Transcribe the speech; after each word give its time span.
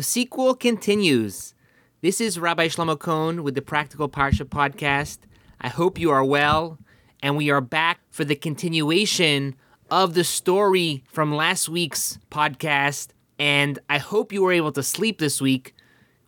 The 0.00 0.04
sequel 0.04 0.54
continues. 0.54 1.52
This 2.00 2.22
is 2.22 2.38
Rabbi 2.38 2.68
Shlomo 2.68 2.98
Kohn 2.98 3.42
with 3.42 3.54
the 3.54 3.60
Practical 3.60 4.08
Parsha 4.08 4.46
podcast. 4.46 5.18
I 5.60 5.68
hope 5.68 6.00
you 6.00 6.10
are 6.10 6.24
well, 6.24 6.78
and 7.22 7.36
we 7.36 7.50
are 7.50 7.60
back 7.60 8.00
for 8.08 8.24
the 8.24 8.34
continuation 8.34 9.56
of 9.90 10.14
the 10.14 10.24
story 10.24 11.04
from 11.12 11.34
last 11.34 11.68
week's 11.68 12.18
podcast. 12.30 13.08
And 13.38 13.78
I 13.90 13.98
hope 13.98 14.32
you 14.32 14.40
were 14.40 14.52
able 14.52 14.72
to 14.72 14.82
sleep 14.82 15.18
this 15.18 15.38
week 15.38 15.74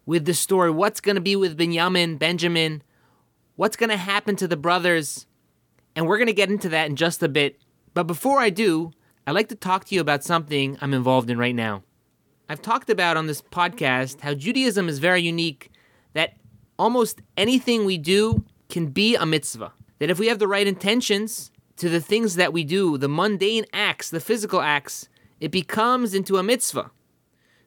with 0.05 0.27
the 0.27 0.35
story. 0.35 0.71
What's 0.71 1.01
going 1.01 1.15
to 1.15 1.23
be 1.23 1.35
with 1.35 1.57
Benjamin, 1.57 2.19
Benjamin? 2.19 2.83
What's 3.57 3.77
going 3.77 3.89
to 3.89 3.97
happen 3.97 4.37
to 4.37 4.47
the 4.47 4.59
brothers? 4.59 5.27
And 5.97 6.07
we're 6.07 6.19
going 6.19 6.27
to 6.27 6.35
get 6.35 6.51
into 6.51 6.69
that 6.69 6.91
in 6.91 6.97
just 6.97 7.23
a 7.23 7.29
bit. 7.29 7.59
But 7.95 8.05
before 8.05 8.39
I 8.39 8.51
do, 8.51 8.93
I'd 9.27 9.33
like 9.33 9.49
to 9.49 9.55
talk 9.55 9.87
to 9.87 9.95
you 9.95 10.03
about 10.03 10.25
something 10.25 10.77
I'm 10.83 10.93
involved 10.93 11.31
in 11.31 11.39
right 11.39 11.55
now. 11.55 11.85
I've 12.53 12.61
talked 12.61 12.91
about 12.91 13.17
on 13.17 13.29
this 13.29 13.41
podcast 13.41 14.21
how 14.21 14.35
Judaism 14.35 14.87
is 14.87 14.99
very 14.99 15.23
unique, 15.23 15.71
that 16.13 16.35
almost 16.79 17.23
anything 17.35 17.87
we 17.87 17.97
do 17.97 18.45
can 18.69 18.89
be 18.89 19.17
a 19.17 19.25
mitzvah. 19.25 19.73
That 20.01 20.11
if 20.11 20.19
we 20.19 20.27
have 20.27 20.39
the 20.39 20.47
right 20.47 20.67
intentions 20.67 21.51
to 21.79 21.89
the 21.89 21.99
things 21.99 22.35
that 22.35 22.53
we 22.53 22.63
do, 22.63 22.99
the 22.99 23.09
mundane 23.09 23.65
acts, 23.73 24.11
the 24.11 24.21
physical 24.21 24.61
acts, 24.61 25.09
it 25.41 25.51
becomes 25.51 26.13
into 26.13 26.37
a 26.37 26.43
mitzvah. 26.43 26.91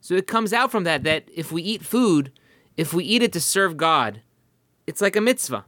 So 0.02 0.14
it 0.14 0.28
comes 0.28 0.54
out 0.54 0.70
from 0.70 0.84
that 0.84 1.02
that 1.02 1.30
if 1.34 1.52
we 1.52 1.64
eat 1.64 1.82
food, 1.82 2.32
if 2.78 2.94
we 2.94 3.06
eat 3.06 3.24
it 3.24 3.34
to 3.34 3.42
serve 3.42 3.78
God, 3.78 4.22
it's 4.86 5.02
like 5.02 5.16
a 5.16 5.22
mitzvah. 5.22 5.66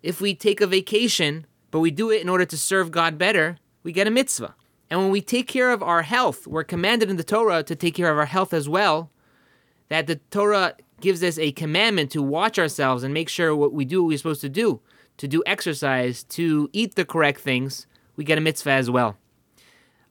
If 0.00 0.20
we 0.20 0.32
take 0.32 0.60
a 0.60 0.66
vacation, 0.68 1.44
but 1.72 1.80
we 1.80 1.90
do 1.90 2.08
it 2.12 2.22
in 2.22 2.28
order 2.28 2.44
to 2.44 2.56
serve 2.56 2.92
God 2.92 3.18
better, 3.18 3.58
we 3.82 3.90
get 3.90 4.06
a 4.06 4.12
mitzvah. 4.12 4.54
And 4.90 5.00
when 5.00 5.10
we 5.10 5.20
take 5.20 5.46
care 5.46 5.70
of 5.70 5.82
our 5.82 6.02
health, 6.02 6.46
we're 6.46 6.64
commanded 6.64 7.10
in 7.10 7.16
the 7.16 7.24
Torah 7.24 7.62
to 7.62 7.76
take 7.76 7.94
care 7.94 8.10
of 8.10 8.18
our 8.18 8.26
health 8.26 8.52
as 8.52 8.68
well. 8.68 9.10
That 9.88 10.06
the 10.06 10.16
Torah 10.30 10.74
gives 11.00 11.22
us 11.22 11.38
a 11.38 11.52
commandment 11.52 12.10
to 12.12 12.22
watch 12.22 12.58
ourselves 12.58 13.02
and 13.02 13.14
make 13.14 13.28
sure 13.28 13.54
what 13.54 13.72
we 13.72 13.84
do 13.84 14.02
what 14.02 14.08
we're 14.08 14.18
supposed 14.18 14.40
to 14.40 14.48
do, 14.48 14.80
to 15.16 15.28
do 15.28 15.42
exercise, 15.46 16.24
to 16.24 16.68
eat 16.72 16.94
the 16.94 17.04
correct 17.04 17.40
things, 17.40 17.86
we 18.16 18.24
get 18.24 18.38
a 18.38 18.40
mitzvah 18.40 18.72
as 18.72 18.90
well. 18.90 19.16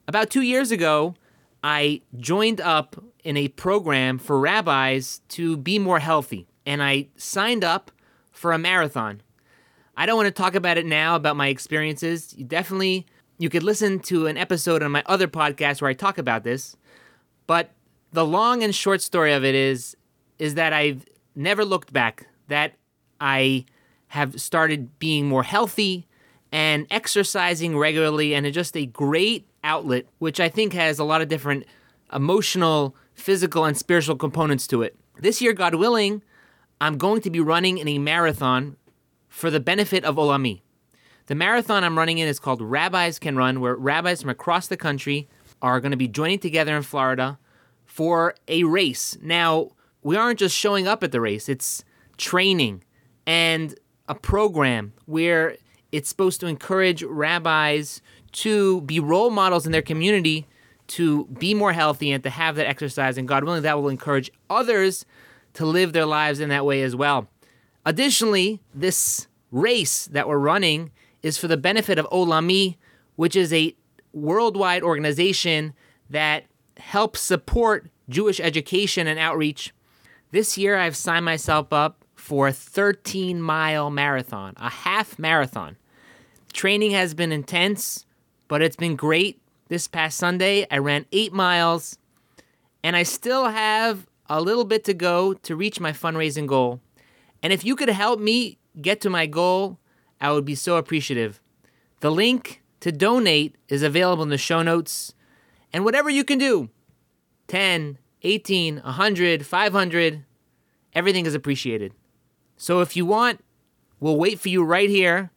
About 0.08 0.30
two 0.30 0.42
years 0.42 0.70
ago, 0.70 1.14
I 1.62 2.00
joined 2.16 2.60
up 2.60 3.02
in 3.22 3.36
a 3.36 3.48
program 3.48 4.18
for 4.18 4.40
rabbis 4.40 5.20
to 5.28 5.56
be 5.56 5.78
more 5.78 6.00
healthy, 6.00 6.48
and 6.66 6.82
I 6.82 7.08
signed 7.16 7.62
up 7.62 7.92
for 8.32 8.52
a 8.52 8.58
marathon. 8.58 9.22
I 9.96 10.06
don't 10.06 10.16
want 10.16 10.26
to 10.26 10.42
talk 10.42 10.54
about 10.54 10.78
it 10.78 10.86
now 10.86 11.14
about 11.14 11.36
my 11.36 11.48
experiences. 11.48 12.34
You 12.36 12.44
definitely 12.44 13.06
you 13.40 13.48
could 13.48 13.62
listen 13.62 14.00
to 14.00 14.26
an 14.26 14.36
episode 14.36 14.82
on 14.82 14.92
my 14.92 15.02
other 15.06 15.26
podcast 15.26 15.80
where 15.80 15.88
I 15.88 15.94
talk 15.94 16.18
about 16.18 16.44
this. 16.44 16.76
But 17.46 17.70
the 18.12 18.24
long 18.24 18.62
and 18.62 18.74
short 18.74 19.00
story 19.00 19.32
of 19.32 19.44
it 19.46 19.54
is 19.54 19.96
is 20.38 20.56
that 20.56 20.74
I've 20.74 21.06
never 21.34 21.64
looked 21.64 21.90
back. 21.90 22.26
That 22.48 22.74
I 23.18 23.64
have 24.08 24.38
started 24.38 24.98
being 24.98 25.26
more 25.26 25.42
healthy 25.42 26.06
and 26.52 26.86
exercising 26.90 27.78
regularly 27.78 28.34
and 28.34 28.44
it's 28.44 28.54
just 28.54 28.76
a 28.76 28.84
great 28.84 29.46
outlet 29.64 30.04
which 30.18 30.38
I 30.38 30.50
think 30.50 30.74
has 30.74 30.98
a 30.98 31.04
lot 31.04 31.22
of 31.22 31.28
different 31.28 31.64
emotional, 32.12 32.94
physical 33.14 33.64
and 33.64 33.76
spiritual 33.76 34.16
components 34.16 34.66
to 34.66 34.82
it. 34.82 34.96
This 35.18 35.40
year 35.40 35.54
God 35.54 35.76
willing, 35.76 36.22
I'm 36.78 36.98
going 36.98 37.22
to 37.22 37.30
be 37.30 37.40
running 37.40 37.78
in 37.78 37.88
a 37.88 37.98
marathon 37.98 38.76
for 39.28 39.50
the 39.50 39.60
benefit 39.60 40.04
of 40.04 40.16
Olami. 40.16 40.60
The 41.30 41.36
marathon 41.36 41.84
I'm 41.84 41.96
running 41.96 42.18
in 42.18 42.26
is 42.26 42.40
called 42.40 42.60
Rabbis 42.60 43.20
Can 43.20 43.36
Run, 43.36 43.60
where 43.60 43.76
rabbis 43.76 44.20
from 44.20 44.30
across 44.30 44.66
the 44.66 44.76
country 44.76 45.28
are 45.62 45.78
going 45.78 45.92
to 45.92 45.96
be 45.96 46.08
joining 46.08 46.40
together 46.40 46.76
in 46.76 46.82
Florida 46.82 47.38
for 47.84 48.34
a 48.48 48.64
race. 48.64 49.16
Now, 49.22 49.70
we 50.02 50.16
aren't 50.16 50.40
just 50.40 50.56
showing 50.56 50.88
up 50.88 51.04
at 51.04 51.12
the 51.12 51.20
race, 51.20 51.48
it's 51.48 51.84
training 52.16 52.82
and 53.28 53.78
a 54.08 54.14
program 54.16 54.92
where 55.06 55.56
it's 55.92 56.08
supposed 56.08 56.40
to 56.40 56.48
encourage 56.48 57.04
rabbis 57.04 58.02
to 58.32 58.80
be 58.80 58.98
role 58.98 59.30
models 59.30 59.66
in 59.66 59.70
their 59.70 59.82
community 59.82 60.48
to 60.88 61.26
be 61.26 61.54
more 61.54 61.72
healthy 61.72 62.10
and 62.10 62.24
to 62.24 62.30
have 62.30 62.56
that 62.56 62.66
exercise. 62.66 63.16
And 63.16 63.28
God 63.28 63.44
willing, 63.44 63.62
that 63.62 63.80
will 63.80 63.88
encourage 63.88 64.32
others 64.50 65.06
to 65.54 65.64
live 65.64 65.92
their 65.92 66.06
lives 66.06 66.40
in 66.40 66.48
that 66.48 66.66
way 66.66 66.82
as 66.82 66.96
well. 66.96 67.28
Additionally, 67.86 68.60
this 68.74 69.28
race 69.52 70.06
that 70.06 70.26
we're 70.26 70.36
running 70.36 70.90
is 71.22 71.38
for 71.38 71.48
the 71.48 71.56
benefit 71.56 71.98
of 71.98 72.06
Olami, 72.10 72.76
which 73.16 73.36
is 73.36 73.52
a 73.52 73.74
worldwide 74.12 74.82
organization 74.82 75.74
that 76.08 76.44
helps 76.76 77.20
support 77.20 77.88
Jewish 78.08 78.40
education 78.40 79.06
and 79.06 79.18
outreach. 79.18 79.72
This 80.32 80.56
year, 80.56 80.76
I've 80.76 80.96
signed 80.96 81.24
myself 81.24 81.72
up 81.72 82.04
for 82.14 82.48
a 82.48 82.52
13 82.52 83.40
mile 83.40 83.90
marathon, 83.90 84.54
a 84.56 84.70
half 84.70 85.18
marathon. 85.18 85.76
Training 86.52 86.92
has 86.92 87.14
been 87.14 87.32
intense, 87.32 88.06
but 88.48 88.62
it's 88.62 88.76
been 88.76 88.96
great. 88.96 89.40
This 89.68 89.86
past 89.86 90.16
Sunday, 90.18 90.66
I 90.70 90.78
ran 90.78 91.06
eight 91.12 91.32
miles, 91.32 91.98
and 92.82 92.96
I 92.96 93.04
still 93.04 93.48
have 93.48 94.06
a 94.28 94.40
little 94.40 94.64
bit 94.64 94.84
to 94.84 94.94
go 94.94 95.32
to 95.34 95.56
reach 95.56 95.80
my 95.80 95.92
fundraising 95.92 96.46
goal. 96.46 96.80
And 97.42 97.52
if 97.52 97.64
you 97.64 97.76
could 97.76 97.88
help 97.88 98.20
me 98.20 98.58
get 98.80 99.00
to 99.02 99.10
my 99.10 99.26
goal, 99.26 99.78
I 100.20 100.32
would 100.32 100.44
be 100.44 100.54
so 100.54 100.76
appreciative. 100.76 101.40
The 102.00 102.10
link 102.10 102.62
to 102.80 102.92
donate 102.92 103.56
is 103.68 103.82
available 103.82 104.22
in 104.22 104.28
the 104.30 104.38
show 104.38 104.62
notes. 104.62 105.14
And 105.72 105.84
whatever 105.84 106.10
you 106.10 106.24
can 106.24 106.38
do 106.38 106.70
10, 107.48 107.98
18, 108.22 108.76
100, 108.76 109.46
500 109.46 110.24
everything 110.94 111.26
is 111.26 111.34
appreciated. 111.34 111.94
So 112.56 112.80
if 112.80 112.96
you 112.96 113.06
want, 113.06 113.42
we'll 114.00 114.16
wait 114.16 114.40
for 114.40 114.48
you 114.48 114.62
right 114.64 114.90
here. 114.90 115.30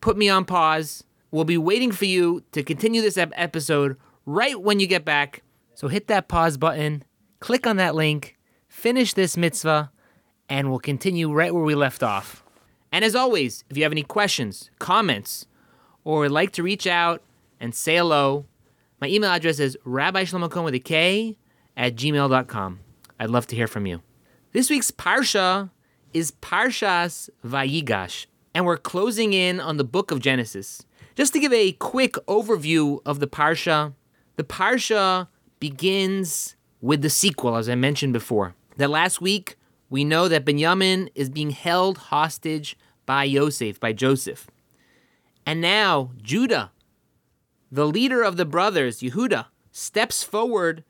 Put 0.00 0.16
me 0.16 0.28
on 0.28 0.44
pause. 0.44 1.04
We'll 1.30 1.44
be 1.44 1.58
waiting 1.58 1.92
for 1.92 2.04
you 2.04 2.42
to 2.52 2.62
continue 2.62 3.02
this 3.02 3.18
ep- 3.18 3.32
episode 3.34 3.96
right 4.24 4.60
when 4.60 4.80
you 4.80 4.86
get 4.86 5.04
back. 5.04 5.42
So 5.74 5.88
hit 5.88 6.06
that 6.06 6.28
pause 6.28 6.56
button, 6.56 7.04
click 7.40 7.66
on 7.66 7.76
that 7.76 7.94
link, 7.94 8.36
finish 8.68 9.12
this 9.12 9.36
mitzvah, 9.36 9.90
and 10.48 10.70
we'll 10.70 10.78
continue 10.78 11.32
right 11.32 11.52
where 11.52 11.64
we 11.64 11.74
left 11.74 12.02
off. 12.02 12.42
And 12.96 13.04
as 13.04 13.14
always, 13.14 13.62
if 13.68 13.76
you 13.76 13.82
have 13.82 13.92
any 13.92 14.02
questions, 14.02 14.70
comments, 14.78 15.44
or 16.02 16.20
would 16.20 16.30
like 16.30 16.52
to 16.52 16.62
reach 16.62 16.86
out 16.86 17.22
and 17.60 17.74
say 17.74 17.96
hello, 17.96 18.46
my 19.02 19.08
email 19.08 19.28
address 19.28 19.58
is 19.58 19.76
rabbishlomokohn 19.84 20.64
with 20.64 20.72
a 20.72 20.78
K 20.78 21.36
at 21.76 21.94
gmail.com. 21.94 22.80
I'd 23.20 23.28
love 23.28 23.46
to 23.48 23.54
hear 23.54 23.66
from 23.66 23.84
you. 23.84 24.00
This 24.52 24.70
week's 24.70 24.90
Parsha 24.90 25.68
is 26.14 26.32
Parshas 26.40 27.28
Vayigash, 27.44 28.24
and 28.54 28.64
we're 28.64 28.78
closing 28.78 29.34
in 29.34 29.60
on 29.60 29.76
the 29.76 29.84
book 29.84 30.10
of 30.10 30.20
Genesis. 30.20 30.86
Just 31.16 31.34
to 31.34 31.38
give 31.38 31.52
a 31.52 31.72
quick 31.72 32.14
overview 32.26 33.00
of 33.04 33.20
the 33.20 33.26
Parsha, 33.26 33.92
the 34.36 34.44
Parsha 34.44 35.28
begins 35.60 36.56
with 36.80 37.02
the 37.02 37.10
sequel, 37.10 37.56
as 37.56 37.68
I 37.68 37.74
mentioned 37.74 38.14
before. 38.14 38.54
That 38.78 38.88
last 38.88 39.20
week, 39.20 39.58
we 39.90 40.02
know 40.02 40.28
that 40.28 40.46
Benjamin 40.46 41.10
is 41.14 41.28
being 41.28 41.50
held 41.50 41.98
hostage 41.98 42.74
by 43.06 43.24
Yosef, 43.24 43.80
by 43.80 43.92
Joseph. 43.92 44.48
And 45.46 45.60
now 45.60 46.10
Judah, 46.20 46.72
the 47.70 47.86
leader 47.86 48.22
of 48.22 48.36
the 48.36 48.44
brothers, 48.44 49.00
Yehuda, 49.00 49.46
steps 49.70 50.22
forward 50.22 50.84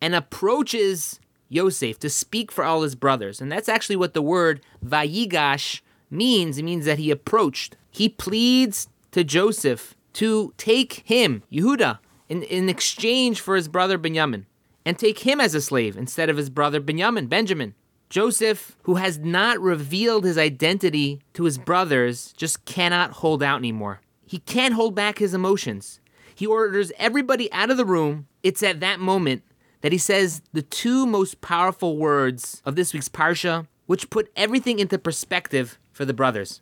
and 0.00 0.14
approaches 0.14 1.20
Yosef 1.48 1.98
to 2.00 2.10
speak 2.10 2.50
for 2.50 2.64
all 2.64 2.82
his 2.82 2.94
brothers. 2.94 3.40
And 3.40 3.50
that's 3.50 3.68
actually 3.68 3.96
what 3.96 4.14
the 4.14 4.22
word 4.22 4.60
Vayigash 4.84 5.80
means. 6.10 6.58
It 6.58 6.64
means 6.64 6.84
that 6.86 6.98
he 6.98 7.10
approached. 7.10 7.76
He 7.90 8.08
pleads 8.08 8.88
to 9.12 9.24
Joseph 9.24 9.94
to 10.14 10.52
take 10.56 11.02
him, 11.04 11.42
Yehuda, 11.52 11.98
in, 12.28 12.42
in 12.44 12.68
exchange 12.68 13.40
for 13.40 13.56
his 13.56 13.68
brother 13.68 13.98
Benjamin, 13.98 14.46
and 14.84 14.98
take 14.98 15.20
him 15.20 15.40
as 15.40 15.54
a 15.54 15.60
slave 15.60 15.96
instead 15.96 16.28
of 16.28 16.36
his 16.36 16.50
brother 16.50 16.80
Benjamin, 16.80 17.26
Benjamin. 17.26 17.74
Joseph, 18.10 18.76
who 18.84 18.94
has 18.94 19.18
not 19.18 19.60
revealed 19.60 20.24
his 20.24 20.38
identity 20.38 21.20
to 21.34 21.44
his 21.44 21.58
brothers, 21.58 22.32
just 22.36 22.64
cannot 22.64 23.12
hold 23.12 23.42
out 23.42 23.58
anymore. 23.58 24.00
He 24.26 24.38
can't 24.38 24.74
hold 24.74 24.94
back 24.94 25.18
his 25.18 25.34
emotions. 25.34 26.00
He 26.34 26.46
orders 26.46 26.92
everybody 26.98 27.52
out 27.52 27.70
of 27.70 27.76
the 27.76 27.84
room. 27.84 28.26
It's 28.42 28.62
at 28.62 28.80
that 28.80 29.00
moment 29.00 29.42
that 29.80 29.92
he 29.92 29.98
says 29.98 30.42
the 30.52 30.62
two 30.62 31.06
most 31.06 31.40
powerful 31.40 31.96
words 31.96 32.62
of 32.64 32.76
this 32.76 32.94
week's 32.94 33.08
Parsha, 33.08 33.66
which 33.86 34.10
put 34.10 34.30
everything 34.36 34.78
into 34.78 34.98
perspective 34.98 35.78
for 35.92 36.04
the 36.04 36.14
brothers. 36.14 36.60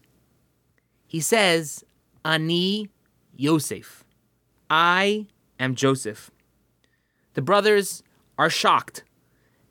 He 1.07 1.21
says, 1.21 1.85
Ani 2.25 2.89
Yosef. 3.37 4.05
I 4.69 5.27
am 5.61 5.75
Joseph. 5.75 6.31
The 7.35 7.43
brothers 7.43 8.03
are 8.39 8.51
shocked. 8.51 9.05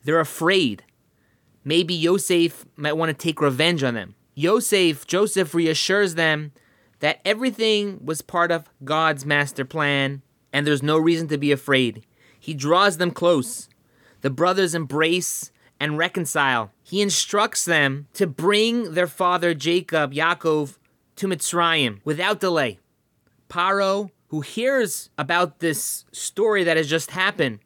They're 0.03 0.19
afraid 0.19 0.83
maybe 1.65 1.93
Yosef 1.93 2.65
might 2.77 2.93
want 2.93 3.09
to 3.09 3.13
take 3.13 3.41
revenge 3.41 3.83
on 3.83 3.95
them. 3.95 4.15
Yosef, 4.35 5.05
Joseph 5.05 5.53
reassures 5.53 6.15
them 6.15 6.53
that 6.99 7.19
everything 7.25 7.99
was 8.05 8.21
part 8.21 8.51
of 8.51 8.69
God's 8.83 9.25
master 9.25 9.65
plan 9.65 10.21
and 10.53 10.65
there's 10.65 10.83
no 10.83 10.97
reason 10.97 11.27
to 11.27 11.37
be 11.37 11.51
afraid. 11.51 12.05
He 12.39 12.53
draws 12.53 12.97
them 12.97 13.11
close. 13.11 13.67
The 14.21 14.29
brothers 14.29 14.73
embrace 14.73 15.51
and 15.79 15.97
reconcile. 15.97 16.71
He 16.83 17.01
instructs 17.01 17.65
them 17.65 18.07
to 18.13 18.27
bring 18.27 18.93
their 18.93 19.07
father 19.07 19.53
Jacob, 19.53 20.13
Yaakov, 20.13 20.77
to 21.17 21.27
Mitzrayim 21.27 21.99
without 22.03 22.39
delay. 22.39 22.79
Paro, 23.49 24.11
who 24.27 24.41
hears 24.41 25.09
about 25.17 25.59
this 25.59 26.05
story 26.11 26.63
that 26.63 26.77
has 26.77 26.89
just 26.89 27.11
happened, 27.11 27.59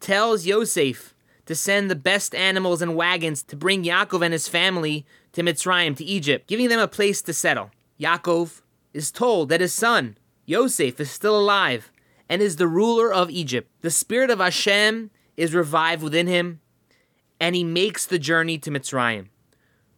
tells 0.00 0.46
Yosef 0.46 1.14
to 1.46 1.54
send 1.54 1.90
the 1.90 1.96
best 1.96 2.34
animals 2.34 2.82
and 2.82 2.94
wagons 2.94 3.42
to 3.44 3.56
bring 3.56 3.84
Yaakov 3.84 4.22
and 4.22 4.32
his 4.32 4.48
family 4.48 5.06
to 5.32 5.42
Mitzrayim, 5.42 5.96
to 5.96 6.04
Egypt, 6.04 6.46
giving 6.46 6.68
them 6.68 6.80
a 6.80 6.88
place 6.88 7.22
to 7.22 7.32
settle. 7.32 7.70
Yaakov 8.00 8.62
is 8.92 9.10
told 9.10 9.48
that 9.48 9.60
his 9.60 9.72
son, 9.72 10.18
Yosef, 10.44 11.00
is 11.00 11.10
still 11.10 11.38
alive 11.38 11.90
and 12.28 12.42
is 12.42 12.56
the 12.56 12.68
ruler 12.68 13.12
of 13.12 13.30
Egypt. 13.30 13.70
The 13.80 13.90
spirit 13.90 14.30
of 14.30 14.40
Hashem 14.40 15.10
is 15.36 15.54
revived 15.54 16.02
within 16.02 16.26
him, 16.26 16.60
and 17.40 17.54
he 17.54 17.64
makes 17.64 18.06
the 18.06 18.18
journey 18.18 18.58
to 18.58 18.70
Mitzrayim. 18.70 19.28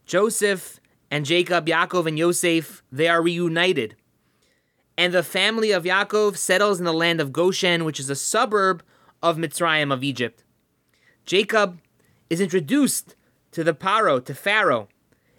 Joseph 0.05 0.79
and 1.09 1.25
Jacob, 1.25 1.65
Yaakov 1.65 2.07
and 2.07 2.17
Yosef, 2.17 2.83
they 2.91 3.07
are 3.07 3.21
reunited. 3.21 3.95
And 4.97 5.13
the 5.13 5.23
family 5.23 5.71
of 5.71 5.85
Yaakov 5.85 6.37
settles 6.37 6.77
in 6.77 6.85
the 6.85 6.93
land 6.93 7.21
of 7.21 7.31
Goshen, 7.31 7.85
which 7.85 7.99
is 7.99 8.09
a 8.09 8.15
suburb 8.15 8.83
of 9.23 9.37
Mitzrayim 9.37 9.93
of 9.93 10.03
Egypt. 10.03 10.43
Jacob 11.25 11.79
is 12.29 12.41
introduced 12.41 13.15
to 13.51 13.63
the 13.63 13.73
Paro, 13.73 14.23
to 14.23 14.33
Pharaoh, 14.33 14.87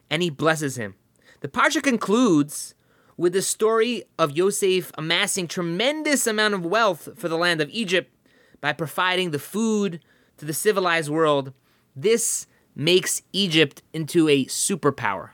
and 0.09 0.23
he 0.23 0.31
blesses 0.31 0.77
him. 0.77 0.95
The 1.41 1.49
Parsha 1.49 1.83
concludes 1.83 2.75
with 3.17 3.33
the 3.33 3.43
story 3.43 4.05
of 4.19 4.37
Yosef 4.37 4.91
amassing 4.97 5.47
tremendous 5.47 6.27
amount 6.27 6.55
of 6.55 6.65
wealth 6.65 7.09
for 7.17 7.29
the 7.29 7.37
land 7.37 7.61
of 7.61 7.69
Egypt 7.71 8.13
by 8.61 8.73
providing 8.73 9.31
the 9.31 9.39
food 9.39 10.01
to 10.39 10.45
the 10.45 10.53
civilized 10.53 11.11
world. 11.11 11.53
This 11.95 12.47
makes 12.75 13.23
Egypt 13.33 13.83
into 13.93 14.29
a 14.29 14.47
superpower. 14.47 15.31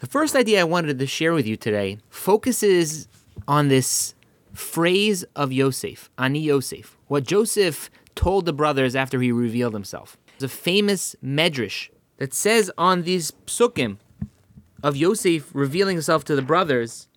The 0.00 0.06
first 0.06 0.36
idea 0.36 0.60
I 0.60 0.64
wanted 0.64 0.98
to 0.98 1.06
share 1.06 1.32
with 1.32 1.46
you 1.46 1.56
today 1.56 1.98
focuses 2.10 3.08
on 3.48 3.68
this 3.68 4.14
phrase 4.52 5.24
of 5.34 5.52
Yosef, 5.52 6.10
Ani 6.18 6.40
Yosef, 6.40 6.96
what 7.06 7.24
Joseph 7.24 7.90
told 8.14 8.46
the 8.46 8.52
brothers 8.52 8.94
after 8.94 9.20
he 9.20 9.32
revealed 9.32 9.74
himself. 9.74 10.16
It's 10.34 10.44
a 10.44 10.48
famous 10.48 11.16
medrash 11.22 11.88
that 12.18 12.34
says 12.34 12.70
on 12.76 13.02
these 13.02 13.32
psukim 13.46 13.98
of 14.82 14.96
Yosef 14.96 15.50
revealing 15.54 15.96
himself 15.96 16.24
to 16.24 16.36
the 16.36 16.42
brothers, 16.42 17.08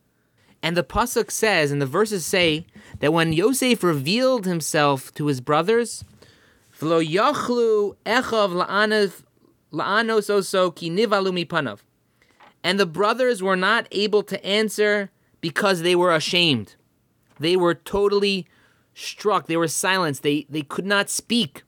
and 0.63 0.75
the 0.75 0.83
pasuk 0.83 1.29
says, 1.29 1.71
and 1.71 1.81
the 1.81 1.85
verses 1.85 2.25
say 2.25 2.65
that 2.99 3.13
when 3.13 3.33
Yosef 3.33 3.83
revealed 3.83 4.45
himself 4.45 5.13
to 5.13 5.27
his 5.27 5.41
brothers, 5.41 6.03
"V'lo 6.79 7.05
yachlu 7.05 7.95
echav 8.05 8.53
la'anos 8.53 10.29
oso 10.29 10.75
ki 10.75 10.89
mipanav," 10.89 11.79
and 12.63 12.79
the 12.79 12.85
brothers 12.85 13.43
were 13.43 13.55
not 13.55 13.87
able 13.91 14.23
to 14.23 14.43
answer 14.45 15.11
because 15.41 15.81
they 15.81 15.95
were 15.95 16.13
ashamed. 16.13 16.75
They 17.39 17.55
were 17.55 17.75
totally 17.75 18.47
struck. 18.97 19.47
They 19.47 19.57
were 19.57 19.67
silenced. 19.67 20.23
They 20.23 20.45
they 20.49 20.61
could 20.61 20.85
not 20.85 21.09
speak. 21.09 21.63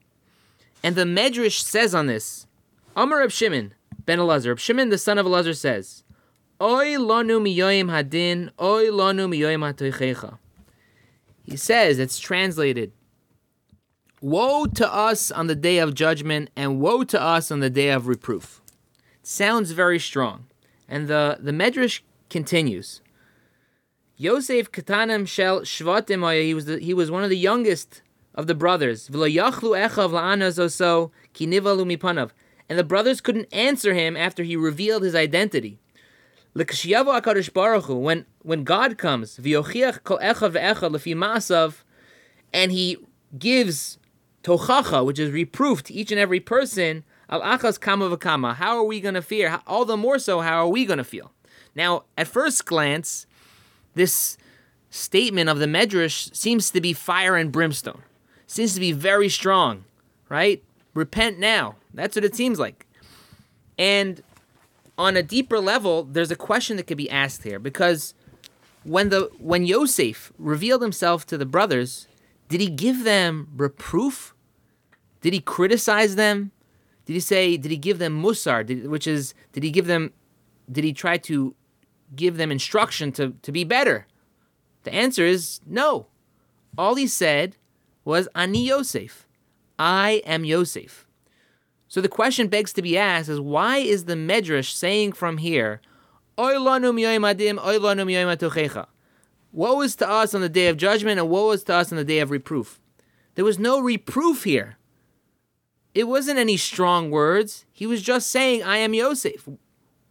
And 0.83 0.95
the 0.95 1.03
Medrash 1.03 1.61
says 1.61 1.93
on 1.93 2.07
this, 2.07 2.47
Amar 2.95 3.19
Reb 3.19 3.31
Shimon 3.31 3.73
ben 4.05 4.19
Elazar, 4.19 4.47
Reb 4.47 4.59
Shimon 4.59 4.89
the 4.89 4.97
son 4.97 5.17
of 5.17 5.25
Elazar 5.25 5.55
says, 5.55 6.03
Oy 6.61 6.95
lanu 6.95 7.39
miyoyim 7.41 7.89
hadin, 7.89 8.49
oy 8.59 8.87
lanu 8.87 9.29
miyoyim 9.29 9.61
hatoichecha. 9.71 10.37
He 11.43 11.55
says, 11.55 11.99
it's 11.99 12.19
translated, 12.19 12.91
Woe 14.21 14.65
to 14.65 14.93
us 14.93 15.31
on 15.31 15.47
the 15.47 15.55
day 15.55 15.77
of 15.77 15.93
judgment, 15.93 16.49
and 16.55 16.79
woe 16.79 17.03
to 17.03 17.21
us 17.21 17.51
on 17.51 17.59
the 17.59 17.69
day 17.69 17.89
of 17.89 18.07
reproof. 18.07 18.61
It 19.21 19.27
sounds 19.27 19.71
very 19.71 19.99
strong. 19.99 20.47
And 20.87 21.07
the, 21.07 21.37
the 21.39 21.51
Medrash 21.51 22.01
continues. 22.29 23.01
Yosef 24.21 24.69
Katanim 24.69 25.25
Shel 25.25 25.61
Shvatim, 25.61 26.43
he 26.43 26.53
was, 26.53 26.65
the, 26.65 26.77
he 26.79 26.93
was 26.93 27.09
one 27.09 27.23
of 27.23 27.29
the 27.29 27.37
youngest 27.37 28.01
of 28.35 28.47
the 28.47 28.53
brothers. 28.53 29.07
And 29.07 29.15
the 32.77 32.83
brothers 32.83 33.21
couldn't 33.21 33.53
answer 33.53 33.93
him 33.93 34.17
after 34.17 34.43
he 34.43 34.57
revealed 34.57 35.03
his 35.03 35.15
identity. 35.15 35.79
When 36.53 38.25
when 38.41 38.63
God 38.65 38.97
comes, 38.97 39.37
and 42.51 42.71
he 42.71 42.97
gives 43.37 43.99
tochacha, 44.43 45.05
which 45.05 45.19
is 45.19 45.31
reproof 45.31 45.83
to 45.83 45.93
each 45.93 46.11
and 46.11 46.19
every 46.19 46.41
person. 46.41 47.05
How 47.29 47.39
are 47.39 48.83
we 48.83 48.99
going 48.99 49.13
to 49.13 49.21
fear? 49.21 49.61
All 49.65 49.85
the 49.85 49.95
more 49.95 50.19
so, 50.19 50.41
how 50.41 50.57
are 50.57 50.67
we 50.67 50.83
going 50.85 50.97
to 50.97 51.05
feel? 51.05 51.31
Now, 51.75 52.03
at 52.17 52.27
first 52.27 52.65
glance, 52.65 53.25
this 53.95 54.37
statement 54.89 55.49
of 55.49 55.59
the 55.59 55.65
Medrash 55.65 56.35
seems 56.35 56.71
to 56.71 56.81
be 56.81 56.93
fire 56.93 57.35
and 57.35 57.51
brimstone. 57.51 58.01
Seems 58.47 58.73
to 58.73 58.79
be 58.79 58.91
very 58.91 59.29
strong, 59.29 59.85
right? 60.27 60.63
Repent 60.93 61.39
now. 61.39 61.75
That's 61.93 62.15
what 62.15 62.25
it 62.25 62.35
seems 62.35 62.59
like. 62.59 62.87
And 63.77 64.23
on 64.97 65.15
a 65.15 65.23
deeper 65.23 65.59
level, 65.59 66.03
there's 66.03 66.31
a 66.31 66.35
question 66.35 66.77
that 66.77 66.87
could 66.87 66.97
be 66.97 67.09
asked 67.09 67.43
here 67.43 67.59
because 67.59 68.13
when 68.83 69.09
the 69.09 69.29
when 69.39 69.65
Yosef 69.65 70.33
revealed 70.37 70.81
himself 70.81 71.25
to 71.27 71.37
the 71.37 71.45
brothers, 71.45 72.07
did 72.49 72.59
he 72.59 72.69
give 72.69 73.03
them 73.03 73.49
reproof? 73.55 74.33
Did 75.21 75.33
he 75.33 75.39
criticize 75.39 76.15
them? 76.15 76.51
Did 77.05 77.13
he 77.13 77.19
say? 77.19 77.57
Did 77.57 77.71
he 77.71 77.77
give 77.77 77.99
them 77.99 78.21
musar? 78.21 78.65
Did, 78.65 78.87
which 78.87 79.07
is, 79.07 79.33
did 79.53 79.63
he 79.63 79.71
give 79.71 79.87
them? 79.87 80.13
Did 80.71 80.83
he 80.83 80.93
try 80.93 81.17
to 81.17 81.55
give 82.15 82.37
them 82.37 82.51
instruction 82.51 83.11
to 83.13 83.33
to 83.41 83.51
be 83.51 83.63
better? 83.63 84.05
The 84.83 84.93
answer 84.93 85.25
is 85.25 85.61
no. 85.65 86.07
All 86.77 86.95
he 86.95 87.07
said 87.07 87.55
was 88.05 88.27
Ani 88.35 88.67
Yosef. 88.67 89.27
I 89.77 90.21
am 90.25 90.45
Yosef. 90.45 91.05
So 91.87 92.01
the 92.01 92.09
question 92.09 92.47
begs 92.47 92.73
to 92.73 92.81
be 92.81 92.97
asked 92.97 93.29
is 93.29 93.39
why 93.39 93.77
is 93.77 94.05
the 94.05 94.13
Medrash 94.13 94.71
saying 94.71 95.13
from 95.13 95.37
here, 95.37 95.81
Woe 96.37 96.71
is 99.81 99.95
to 99.95 100.09
us 100.09 100.33
on 100.33 100.41
the 100.41 100.49
day 100.49 100.67
of 100.67 100.77
judgment 100.77 101.19
and 101.19 101.29
woe 101.29 101.51
is 101.51 101.63
to 101.63 101.73
us 101.73 101.91
on 101.91 101.97
the 101.97 102.03
day 102.03 102.19
of 102.19 102.31
reproof. 102.31 102.79
There 103.35 103.45
was 103.45 103.57
no 103.57 103.79
reproof 103.79 104.43
here. 104.43 104.77
It 105.95 106.07
wasn't 106.07 106.37
any 106.37 106.57
strong 106.57 107.09
words. 107.09 107.65
He 107.71 107.87
was 107.87 108.01
just 108.01 108.29
saying, 108.29 108.63
I 108.63 108.77
am 108.77 108.93
Yosef. 108.93 109.47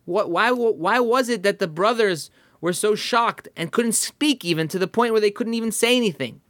What, 0.08 0.30
why, 0.30 0.50
why 0.52 1.00
was 1.00 1.28
it 1.28 1.42
that 1.42 1.58
the 1.58 1.68
brothers 1.68 2.30
were 2.62 2.72
so 2.72 2.94
shocked 2.94 3.46
and 3.54 3.70
couldn't 3.70 3.92
speak 3.92 4.42
even 4.42 4.66
to 4.68 4.78
the 4.78 4.88
point 4.88 5.12
where 5.12 5.20
they 5.20 5.30
couldn't 5.30 5.52
even 5.52 5.70
say 5.70 5.98
anything? 5.98 6.40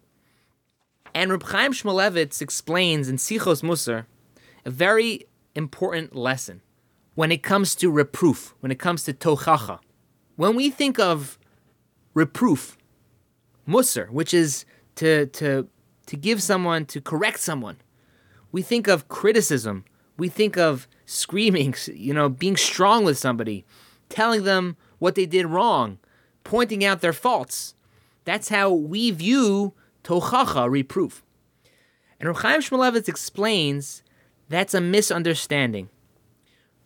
And 1.13 1.33
Reb 1.33 1.43
Chaim 1.43 1.73
Shmulevitz 1.73 2.41
explains 2.41 3.09
in 3.09 3.17
Sichos 3.17 3.65
Musar 3.65 4.07
a 4.65 4.71
very 4.71 5.27
important 5.57 6.15
lesson 6.15 6.63
when 7.17 7.33
it 7.33 7.43
comes 7.43 7.75
to 7.75 7.91
reproof, 7.91 8.55
when 8.61 8.71
it 8.71 8.79
comes 8.79 9.03
to 9.03 9.13
tochacha. 9.13 9.81
When 10.37 10.55
we 10.55 10.71
think 10.71 11.01
of 11.01 11.37
reproof, 12.15 12.79
musar, 13.69 14.09
which 14.11 14.33
is 14.33 14.67
to, 14.95 15.27
to, 15.27 15.67
to 16.07 16.17
give 16.17 16.41
someone, 16.45 16.87
to 16.87 17.01
correct 17.01 17.41
someone, 17.41 17.79
we 18.53 18.63
think 18.63 18.87
of 18.87 19.09
criticism, 19.09 19.85
we 20.17 20.29
think 20.29 20.57
of 20.57 20.87
screaming, 21.09 21.75
you 21.95 22.13
know, 22.13 22.29
being 22.29 22.57
strong 22.57 23.03
with 23.03 23.17
somebody, 23.17 23.65
telling 24.11 24.45
them 24.45 24.77
what 24.99 25.15
they 25.15 25.25
did 25.25 25.47
wrong, 25.47 25.99
pointing 26.45 26.85
out 26.85 27.01
their 27.01 27.15
faults. 27.15 27.75
That's 28.27 28.51
how 28.51 28.71
we 28.71 29.11
view 29.11 29.73
tochacha, 30.05 30.71
reproof. 30.71 31.23
And 32.21 32.29
Reb 32.29 32.37
Chaim 32.39 32.61
Shmulevitz 32.61 33.09
explains 33.09 34.03
that's 34.51 34.75
a 34.75 34.83
misunderstanding. 34.83 35.89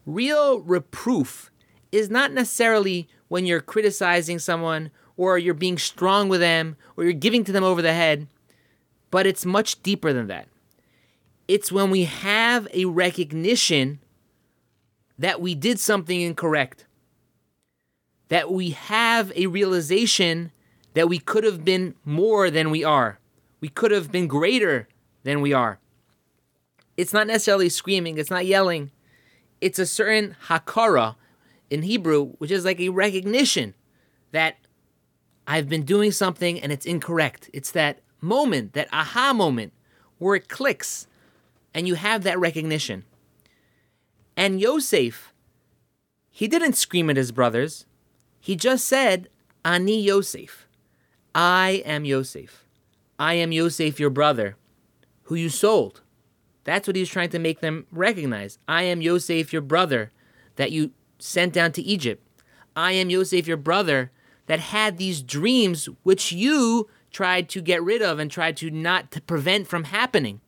Real 0.06 0.60
reproof 0.60 1.50
is 1.90 2.08
not 2.08 2.32
necessarily 2.32 3.08
when 3.26 3.44
you're 3.44 3.60
criticizing 3.60 4.38
someone 4.38 4.92
or 5.16 5.36
you're 5.36 5.52
being 5.52 5.78
strong 5.78 6.28
with 6.28 6.40
them 6.40 6.76
or 6.96 7.02
you're 7.02 7.12
giving 7.12 7.42
to 7.44 7.52
them 7.52 7.64
over 7.64 7.82
the 7.82 7.92
head, 7.92 8.28
but 9.10 9.26
it's 9.26 9.44
much 9.44 9.82
deeper 9.82 10.12
than 10.12 10.28
that. 10.28 10.46
It's 11.48 11.72
when 11.72 11.90
we 11.90 12.04
have 12.04 12.68
a 12.72 12.84
recognition 12.84 13.98
that 15.22 15.40
we 15.40 15.54
did 15.54 15.78
something 15.78 16.20
incorrect, 16.20 16.84
that 18.28 18.50
we 18.50 18.70
have 18.70 19.32
a 19.36 19.46
realization 19.46 20.50
that 20.94 21.08
we 21.08 21.20
could 21.20 21.44
have 21.44 21.64
been 21.64 21.94
more 22.04 22.50
than 22.50 22.70
we 22.70 22.82
are, 22.82 23.20
we 23.60 23.68
could 23.68 23.92
have 23.92 24.10
been 24.10 24.26
greater 24.26 24.88
than 25.22 25.40
we 25.40 25.52
are. 25.52 25.78
It's 26.96 27.12
not 27.12 27.28
necessarily 27.28 27.68
screaming, 27.68 28.18
it's 28.18 28.32
not 28.32 28.46
yelling. 28.46 28.90
It's 29.60 29.78
a 29.78 29.86
certain 29.86 30.34
hakara 30.48 31.14
in 31.70 31.82
Hebrew, 31.82 32.32
which 32.38 32.50
is 32.50 32.64
like 32.64 32.80
a 32.80 32.88
recognition 32.88 33.74
that 34.32 34.56
I've 35.46 35.68
been 35.68 35.84
doing 35.84 36.10
something 36.10 36.60
and 36.60 36.72
it's 36.72 36.84
incorrect. 36.84 37.48
It's 37.52 37.70
that 37.70 38.00
moment, 38.20 38.72
that 38.72 38.88
aha 38.92 39.32
moment, 39.32 39.72
where 40.18 40.34
it 40.34 40.48
clicks 40.48 41.06
and 41.72 41.86
you 41.86 41.94
have 41.94 42.24
that 42.24 42.40
recognition. 42.40 43.04
And 44.42 44.60
Yosef, 44.60 45.32
he 46.28 46.48
didn't 46.48 46.72
scream 46.72 47.08
at 47.08 47.16
his 47.16 47.30
brothers. 47.30 47.86
He 48.40 48.56
just 48.56 48.88
said, 48.88 49.28
Ani 49.64 50.02
Yosef. 50.02 50.66
I 51.32 51.80
am 51.86 52.04
Yosef. 52.04 52.66
I 53.20 53.34
am 53.34 53.52
Yosef, 53.52 54.00
your 54.00 54.10
brother, 54.10 54.56
who 55.22 55.36
you 55.36 55.48
sold. 55.48 56.00
That's 56.64 56.88
what 56.88 56.96
he 56.96 57.02
was 57.02 57.08
trying 57.08 57.28
to 57.28 57.38
make 57.38 57.60
them 57.60 57.86
recognize. 57.92 58.58
I 58.66 58.82
am 58.82 59.00
Yosef, 59.00 59.52
your 59.52 59.62
brother, 59.62 60.10
that 60.56 60.72
you 60.72 60.90
sent 61.20 61.52
down 61.52 61.70
to 61.74 61.82
Egypt. 61.82 62.26
I 62.74 62.90
am 62.94 63.10
Yosef, 63.10 63.46
your 63.46 63.56
brother, 63.56 64.10
that 64.46 64.58
had 64.58 64.98
these 64.98 65.22
dreams 65.22 65.88
which 66.02 66.32
you 66.32 66.88
tried 67.12 67.48
to 67.50 67.60
get 67.60 67.80
rid 67.80 68.02
of 68.02 68.18
and 68.18 68.28
tried 68.28 68.56
to 68.56 68.72
not 68.72 69.12
to 69.12 69.20
prevent 69.20 69.68
from 69.68 69.84
happening. 69.84 70.40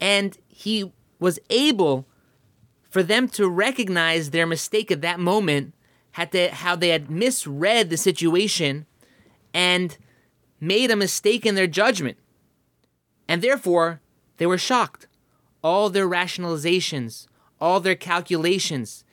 And 0.00 0.38
he 0.46 0.92
was 1.18 1.40
able 1.50 2.06
for 2.90 3.02
them 3.02 3.28
to 3.28 3.48
recognize 3.48 4.30
their 4.30 4.46
mistake 4.46 4.90
at 4.90 5.00
that 5.00 5.20
moment, 5.20 5.72
had 6.12 6.32
to, 6.32 6.48
how 6.48 6.74
they 6.74 6.88
had 6.88 7.10
misread 7.10 7.88
the 7.88 7.96
situation 7.96 8.84
and 9.54 9.96
made 10.60 10.90
a 10.90 10.96
mistake 10.96 11.46
in 11.46 11.54
their 11.54 11.68
judgment. 11.68 12.18
And 13.28 13.42
therefore, 13.42 14.00
they 14.38 14.46
were 14.46 14.58
shocked. 14.58 15.06
All 15.62 15.88
their 15.88 16.08
rationalizations, 16.08 17.26
all 17.60 17.80
their 17.80 17.94
calculations, 17.94 19.04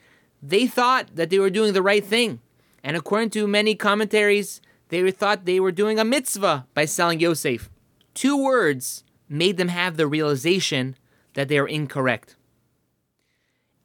they 0.42 0.66
thought 0.66 1.16
that 1.16 1.30
they 1.30 1.40
were 1.40 1.50
doing 1.50 1.74
the 1.74 1.82
right 1.82 2.04
thing. 2.04 2.40
And 2.84 2.96
according 2.96 3.32
to 3.32 3.48
many 3.48 3.76
commentaries, 3.76 4.62
they 4.90 5.12
thought 5.12 5.46
they 5.46 5.60
were 5.60 5.72
doing 5.72 6.00
a 6.00 6.06
mitzvah 6.06 6.66
by 6.74 6.86
selling 6.86 7.20
Yosef. 7.20 7.70
Two 8.14 8.42
words 8.42 9.04
made 9.28 9.58
them 9.58 9.68
have 9.68 9.98
the 9.98 10.08
realization 10.08 10.96
that 11.34 11.50
they 11.50 11.58
are 11.58 11.68
incorrect. 11.68 12.37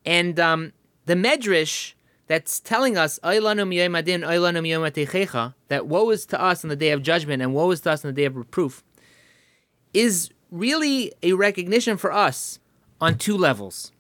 And 0.05 0.41
um, 0.41 0.73
the 1.07 1.15
Medrash 1.15 1.95
that's 2.27 2.61
telling 2.61 2.97
us 2.97 3.19
that 3.23 3.43
woe 5.87 6.11
is 6.11 6.27
to 6.27 6.41
us 6.41 6.65
on 6.65 6.69
the 6.69 6.77
day 6.77 6.91
of 6.91 7.03
judgment 7.03 7.43
and 7.43 7.55
woe 7.55 7.71
is 7.71 7.81
to 7.83 7.91
us 7.91 8.05
on 8.05 8.09
the 8.09 8.21
day 8.21 8.25
of 8.25 8.37
reproof 8.37 8.83
is 9.93 10.31
really 10.51 11.13
a 11.23 11.35
recognition 11.35 11.97
for 11.97 12.13
us 12.13 12.59
on 13.01 13.19
two 13.19 13.37
levels. 13.37 13.93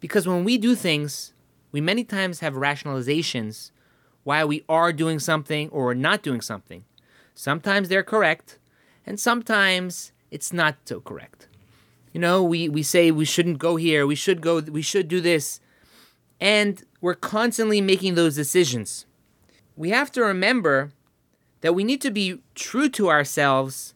Because 0.00 0.26
when 0.26 0.44
we 0.44 0.58
do 0.58 0.74
things, 0.74 1.32
we 1.72 1.80
many 1.80 2.04
times 2.04 2.40
have 2.40 2.54
rationalizations 2.54 3.70
why 4.24 4.44
we 4.44 4.64
are 4.68 4.92
doing 4.92 5.18
something 5.18 5.68
or 5.70 5.94
not 5.94 6.22
doing 6.22 6.40
something. 6.40 6.84
Sometimes 7.34 7.88
they're 7.88 8.02
correct, 8.02 8.58
and 9.04 9.20
sometimes 9.20 10.12
it's 10.30 10.52
not 10.52 10.76
so 10.84 11.00
correct. 11.00 11.48
You 12.16 12.20
know, 12.20 12.42
we, 12.42 12.70
we 12.70 12.82
say 12.82 13.10
we 13.10 13.26
shouldn't 13.26 13.58
go 13.58 13.76
here, 13.76 14.06
we 14.06 14.14
should 14.14 14.40
go, 14.40 14.60
we 14.60 14.80
should 14.80 15.06
do 15.06 15.20
this. 15.20 15.60
And 16.40 16.82
we're 17.02 17.14
constantly 17.14 17.82
making 17.82 18.14
those 18.14 18.34
decisions. 18.34 19.04
We 19.76 19.90
have 19.90 20.10
to 20.12 20.22
remember 20.22 20.92
that 21.60 21.74
we 21.74 21.84
need 21.84 22.00
to 22.00 22.10
be 22.10 22.40
true 22.54 22.88
to 22.88 23.10
ourselves 23.10 23.92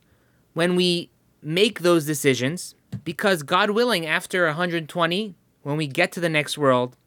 when 0.53 0.77
we 0.77 1.09
make 1.41 1.81
those 1.81 2.05
decisions 2.05 2.75
because 3.05 3.43
God 3.43 3.71
willing 3.71 4.05
after 4.05 4.45
120 4.45 5.35
when 5.63 5.79
we 5.79 5.87
get 5.87 6.13
to 6.13 6.21
the 6.21 6.29
next 6.29 6.59
world 6.59 6.99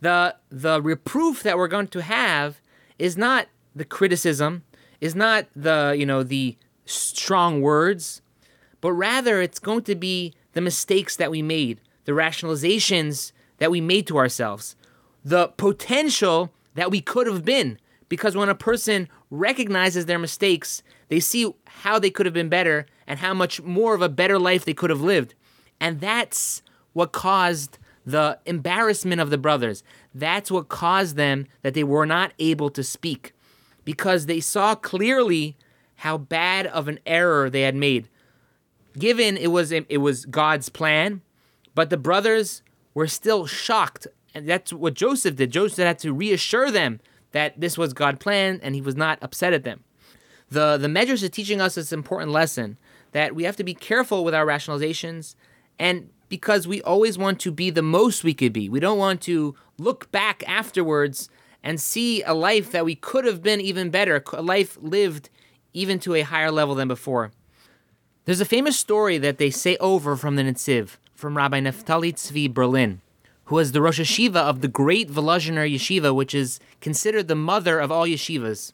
the 0.00 0.34
the 0.50 0.82
reproof 0.82 1.44
that 1.44 1.56
we're 1.56 1.68
going 1.68 1.86
to 1.86 2.02
have 2.02 2.60
is 2.98 3.16
not 3.16 3.46
the 3.76 3.84
criticism 3.84 4.64
is 5.00 5.14
not 5.14 5.46
the 5.54 5.94
you 5.96 6.04
know 6.04 6.24
the 6.24 6.56
strong 6.86 7.60
words 7.60 8.20
but 8.80 8.92
rather 8.92 9.40
it's 9.40 9.60
going 9.60 9.82
to 9.82 9.94
be 9.94 10.34
the 10.56 10.62
mistakes 10.62 11.16
that 11.16 11.30
we 11.30 11.42
made, 11.42 11.78
the 12.06 12.12
rationalizations 12.12 13.32
that 13.58 13.70
we 13.70 13.78
made 13.78 14.06
to 14.06 14.16
ourselves, 14.16 14.74
the 15.22 15.48
potential 15.48 16.50
that 16.76 16.90
we 16.90 16.98
could 16.98 17.26
have 17.26 17.44
been. 17.44 17.78
Because 18.08 18.34
when 18.34 18.48
a 18.48 18.54
person 18.54 19.06
recognizes 19.30 20.06
their 20.06 20.18
mistakes, 20.18 20.82
they 21.08 21.20
see 21.20 21.52
how 21.66 21.98
they 21.98 22.08
could 22.08 22.24
have 22.24 22.32
been 22.32 22.48
better 22.48 22.86
and 23.06 23.18
how 23.18 23.34
much 23.34 23.60
more 23.60 23.94
of 23.94 24.00
a 24.00 24.08
better 24.08 24.38
life 24.38 24.64
they 24.64 24.72
could 24.72 24.88
have 24.88 25.02
lived. 25.02 25.34
And 25.78 26.00
that's 26.00 26.62
what 26.94 27.12
caused 27.12 27.76
the 28.06 28.38
embarrassment 28.46 29.20
of 29.20 29.28
the 29.28 29.36
brothers. 29.36 29.82
That's 30.14 30.50
what 30.50 30.70
caused 30.70 31.16
them 31.16 31.48
that 31.60 31.74
they 31.74 31.84
were 31.84 32.06
not 32.06 32.32
able 32.38 32.70
to 32.70 32.82
speak 32.82 33.34
because 33.84 34.24
they 34.24 34.40
saw 34.40 34.74
clearly 34.74 35.54
how 35.96 36.16
bad 36.16 36.66
of 36.66 36.88
an 36.88 36.98
error 37.04 37.50
they 37.50 37.60
had 37.60 37.74
made 37.74 38.08
given 38.98 39.36
it 39.36 39.48
was 39.48 39.72
it 39.72 40.00
was 40.00 40.24
God's 40.26 40.68
plan, 40.68 41.22
but 41.74 41.90
the 41.90 41.96
brothers 41.96 42.62
were 42.94 43.06
still 43.06 43.46
shocked, 43.46 44.06
and 44.34 44.48
that's 44.48 44.72
what 44.72 44.94
Joseph 44.94 45.36
did. 45.36 45.50
Joseph 45.50 45.86
had 45.86 45.98
to 46.00 46.12
reassure 46.12 46.70
them 46.70 47.00
that 47.32 47.60
this 47.60 47.76
was 47.76 47.92
God's 47.92 48.18
plan, 48.18 48.60
and 48.62 48.74
he 48.74 48.80
was 48.80 48.96
not 48.96 49.18
upset 49.22 49.52
at 49.52 49.64
them. 49.64 49.84
the 50.50 50.76
The 50.76 50.88
Medrash 50.88 51.22
is 51.22 51.30
teaching 51.30 51.60
us 51.60 51.74
this 51.74 51.92
important 51.92 52.32
lesson 52.32 52.78
that 53.12 53.34
we 53.34 53.44
have 53.44 53.56
to 53.56 53.64
be 53.64 53.74
careful 53.74 54.24
with 54.24 54.34
our 54.34 54.46
rationalizations, 54.46 55.34
and 55.78 56.10
because 56.28 56.66
we 56.66 56.82
always 56.82 57.16
want 57.16 57.40
to 57.40 57.52
be 57.52 57.70
the 57.70 57.82
most 57.82 58.24
we 58.24 58.34
could 58.34 58.52
be, 58.52 58.68
we 58.68 58.80
don't 58.80 58.98
want 58.98 59.20
to 59.22 59.54
look 59.78 60.10
back 60.10 60.42
afterwards 60.48 61.28
and 61.62 61.80
see 61.80 62.22
a 62.22 62.34
life 62.34 62.70
that 62.72 62.84
we 62.84 62.94
could 62.94 63.24
have 63.24 63.42
been 63.42 63.60
even 63.60 63.90
better, 63.90 64.22
a 64.32 64.42
life 64.42 64.78
lived 64.80 65.30
even 65.72 65.98
to 66.00 66.14
a 66.14 66.22
higher 66.22 66.50
level 66.50 66.74
than 66.74 66.88
before. 66.88 67.32
There's 68.26 68.40
a 68.40 68.44
famous 68.44 68.76
story 68.76 69.18
that 69.18 69.38
they 69.38 69.50
say 69.50 69.76
over 69.76 70.16
from 70.16 70.34
the 70.34 70.42
Netziv, 70.42 70.96
from 71.14 71.36
Rabbi 71.36 71.60
Naftali 71.60 72.12
Tzvi 72.12 72.52
Berlin, 72.52 73.00
who 73.44 73.54
was 73.54 73.70
the 73.70 73.80
Rosh 73.80 74.00
Yeshiva 74.00 74.34
of 74.38 74.62
the 74.62 74.68
great 74.68 75.08
Volozhiner 75.08 75.72
Yeshiva, 75.72 76.12
which 76.12 76.34
is 76.34 76.58
considered 76.80 77.28
the 77.28 77.36
mother 77.36 77.78
of 77.78 77.92
all 77.92 78.04
yeshivas. 78.04 78.72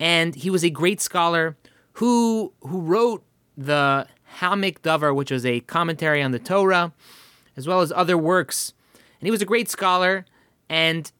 And 0.00 0.34
he 0.34 0.50
was 0.50 0.64
a 0.64 0.70
great 0.70 1.00
scholar 1.00 1.56
who, 1.92 2.52
who 2.62 2.80
wrote 2.80 3.22
the 3.56 4.08
Ha'amek 4.40 4.80
Davar, 4.80 5.14
which 5.14 5.30
was 5.30 5.46
a 5.46 5.60
commentary 5.60 6.20
on 6.20 6.32
the 6.32 6.40
Torah, 6.40 6.92
as 7.56 7.68
well 7.68 7.82
as 7.82 7.92
other 7.92 8.18
works. 8.18 8.74
And 9.20 9.28
he 9.28 9.30
was 9.30 9.42
a 9.42 9.46
great 9.46 9.70
scholar. 9.70 10.26
And, 10.68 11.12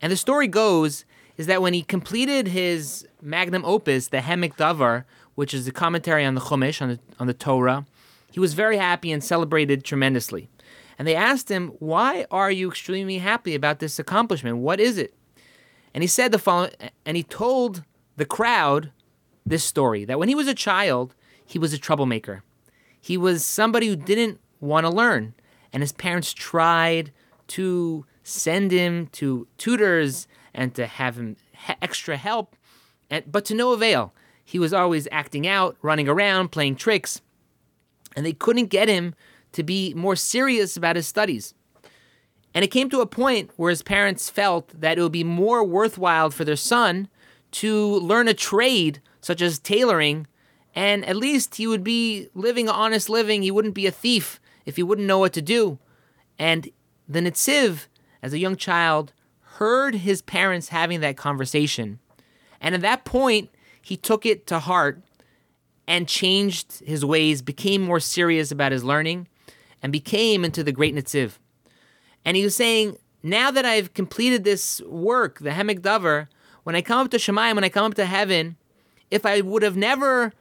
and 0.00 0.10
the 0.10 0.16
story 0.16 0.48
goes 0.48 1.04
is 1.36 1.46
that 1.46 1.60
when 1.60 1.74
he 1.74 1.82
completed 1.82 2.48
his 2.48 3.06
magnum 3.20 3.66
opus, 3.66 4.08
the 4.08 4.22
Ha'amek 4.22 4.56
Davar, 4.56 5.04
which 5.40 5.54
is 5.54 5.64
the 5.64 5.72
commentary 5.72 6.22
on 6.22 6.34
the 6.34 6.40
Chumash, 6.42 6.82
on 6.82 6.90
the, 6.90 6.98
on 7.18 7.26
the 7.26 7.32
Torah, 7.32 7.86
he 8.30 8.38
was 8.38 8.52
very 8.52 8.76
happy 8.76 9.10
and 9.10 9.24
celebrated 9.24 9.82
tremendously. 9.82 10.50
And 10.98 11.08
they 11.08 11.14
asked 11.16 11.48
him, 11.50 11.68
Why 11.78 12.26
are 12.30 12.50
you 12.50 12.68
extremely 12.68 13.16
happy 13.16 13.54
about 13.54 13.78
this 13.78 13.98
accomplishment? 13.98 14.58
What 14.58 14.80
is 14.80 14.98
it? 14.98 15.14
And 15.94 16.02
he 16.02 16.08
said 16.08 16.30
the 16.30 16.38
following, 16.38 16.72
and 17.06 17.16
he 17.16 17.22
told 17.22 17.84
the 18.18 18.26
crowd 18.26 18.92
this 19.46 19.64
story 19.64 20.04
that 20.04 20.18
when 20.18 20.28
he 20.28 20.34
was 20.34 20.46
a 20.46 20.52
child, 20.52 21.14
he 21.42 21.58
was 21.58 21.72
a 21.72 21.78
troublemaker. 21.78 22.42
He 23.00 23.16
was 23.16 23.42
somebody 23.42 23.86
who 23.86 23.96
didn't 23.96 24.40
want 24.60 24.84
to 24.84 24.92
learn, 24.92 25.32
and 25.72 25.82
his 25.82 25.92
parents 25.92 26.34
tried 26.34 27.12
to 27.46 28.04
send 28.24 28.72
him 28.72 29.06
to 29.12 29.48
tutors 29.56 30.28
and 30.52 30.74
to 30.74 30.86
have 30.86 31.16
him 31.16 31.38
extra 31.80 32.18
help, 32.18 32.56
but 33.26 33.46
to 33.46 33.54
no 33.54 33.72
avail 33.72 34.12
he 34.50 34.58
was 34.58 34.74
always 34.74 35.06
acting 35.12 35.46
out, 35.46 35.76
running 35.80 36.08
around, 36.08 36.48
playing 36.48 36.74
tricks, 36.74 37.20
and 38.16 38.26
they 38.26 38.32
couldn't 38.32 38.66
get 38.66 38.88
him 38.88 39.14
to 39.52 39.62
be 39.62 39.94
more 39.94 40.16
serious 40.16 40.76
about 40.76 40.96
his 40.96 41.06
studies. 41.06 41.54
And 42.52 42.64
it 42.64 42.72
came 42.72 42.90
to 42.90 43.00
a 43.00 43.06
point 43.06 43.52
where 43.54 43.70
his 43.70 43.82
parents 43.82 44.28
felt 44.28 44.68
that 44.80 44.98
it 44.98 45.02
would 45.02 45.12
be 45.12 45.22
more 45.22 45.62
worthwhile 45.62 46.30
for 46.30 46.44
their 46.44 46.56
son 46.56 47.08
to 47.52 48.00
learn 48.00 48.26
a 48.26 48.34
trade 48.34 49.00
such 49.20 49.40
as 49.40 49.60
tailoring, 49.60 50.26
and 50.74 51.04
at 51.04 51.14
least 51.14 51.54
he 51.54 51.68
would 51.68 51.84
be 51.84 52.28
living 52.34 52.68
an 52.68 52.74
honest 52.74 53.08
living. 53.08 53.42
He 53.42 53.52
wouldn't 53.52 53.74
be 53.74 53.86
a 53.86 53.92
thief 53.92 54.40
if 54.66 54.74
he 54.74 54.82
wouldn't 54.82 55.06
know 55.06 55.20
what 55.20 55.32
to 55.34 55.42
do. 55.42 55.78
And 56.40 56.68
the 57.08 57.20
Netziv, 57.20 57.86
as 58.20 58.32
a 58.32 58.38
young 58.40 58.56
child, 58.56 59.12
heard 59.58 59.94
his 59.94 60.22
parents 60.22 60.70
having 60.70 60.98
that 61.02 61.16
conversation. 61.16 62.00
And 62.60 62.74
at 62.74 62.80
that 62.80 63.04
point, 63.04 63.50
he 63.82 63.96
took 63.96 64.26
it 64.26 64.46
to 64.48 64.58
heart 64.58 65.02
and 65.86 66.06
changed 66.06 66.80
his 66.80 67.04
ways, 67.04 67.42
became 67.42 67.82
more 67.82 68.00
serious 68.00 68.50
about 68.50 68.72
his 68.72 68.84
learning, 68.84 69.26
and 69.82 69.92
became 69.92 70.44
into 70.44 70.62
the 70.62 70.72
great 70.72 70.94
Netziv. 70.94 71.38
And 72.24 72.36
he 72.36 72.44
was 72.44 72.54
saying, 72.54 72.96
now 73.22 73.50
that 73.50 73.64
I've 73.64 73.92
completed 73.94 74.44
this 74.44 74.80
work, 74.82 75.40
the 75.40 75.52
Ha'amek 75.52 75.80
Davar, 75.80 76.28
when 76.64 76.76
I 76.76 76.82
come 76.82 77.04
up 77.04 77.10
to 77.10 77.16
Shemayim, 77.16 77.54
when 77.54 77.64
I 77.64 77.68
come 77.68 77.86
up 77.86 77.94
to 77.94 78.06
heaven, 78.06 78.56
if 79.10 79.26
I 79.26 79.40
would 79.40 79.62
have 79.62 79.76
never 79.76 80.32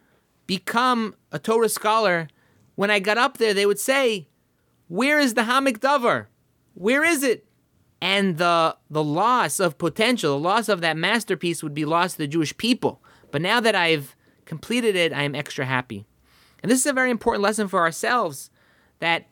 become 0.46 1.16
a 1.32 1.40
Torah 1.40 1.70
scholar, 1.70 2.28
when 2.76 2.92
I 2.92 3.00
got 3.00 3.18
up 3.18 3.38
there, 3.38 3.54
they 3.54 3.66
would 3.66 3.80
say, 3.80 4.28
Where 4.88 5.20
is 5.20 5.34
the 5.34 5.46
Ha'amek 5.46 5.80
Davar? 5.80 6.28
Where 6.74 7.04
is 7.04 7.24
it? 7.24 7.46
And 8.02 8.38
the 8.38 8.78
the 8.90 9.04
loss 9.04 9.60
of 9.60 9.78
potential, 9.78 10.32
the 10.32 10.44
loss 10.44 10.70
of 10.70 10.80
that 10.82 10.96
masterpiece 10.96 11.62
would 11.62 11.74
be 11.74 11.84
lost 11.84 12.14
to 12.14 12.20
the 12.20 12.28
Jewish 12.28 12.56
people. 12.56 13.02
But 13.32 13.42
now 13.42 13.60
that 13.60 13.76
I've 13.76 14.16
completed 14.46 14.96
it, 14.96 15.14
I 15.14 15.24
am 15.24 15.36
extra 15.36 15.66
happy. 15.66 16.06
And 16.62 16.72
this 16.72 16.80
is 16.80 16.86
a 16.86 16.94
very 16.94 17.12
important 17.12 17.44
lesson 17.44 17.68
for 17.68 17.80
ourselves 17.80 18.50
that 19.00 19.28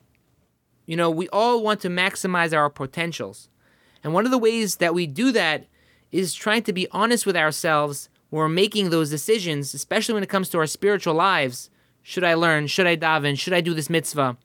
you 0.88 0.96
know, 0.96 1.10
we 1.10 1.28
all 1.28 1.62
want 1.62 1.82
to 1.82 1.90
maximize 1.90 2.56
our 2.56 2.70
potentials. 2.70 3.50
And 4.02 4.14
one 4.14 4.24
of 4.24 4.30
the 4.30 4.38
ways 4.38 4.76
that 4.76 4.94
we 4.94 5.06
do 5.06 5.30
that 5.32 5.66
is 6.10 6.32
trying 6.32 6.62
to 6.62 6.72
be 6.72 6.88
honest 6.92 7.26
with 7.26 7.36
ourselves 7.36 8.08
when 8.30 8.40
we're 8.40 8.48
making 8.48 8.88
those 8.88 9.10
decisions, 9.10 9.74
especially 9.74 10.14
when 10.14 10.22
it 10.22 10.30
comes 10.30 10.48
to 10.48 10.58
our 10.58 10.66
spiritual 10.66 11.12
lives. 11.12 11.68
Should 12.02 12.24
I 12.24 12.32
learn? 12.32 12.68
Should 12.68 12.86
I 12.86 12.96
daven? 12.96 13.38
Should 13.38 13.52
I 13.52 13.60
do 13.60 13.74
this 13.74 13.90
mitzvah? 13.90 14.38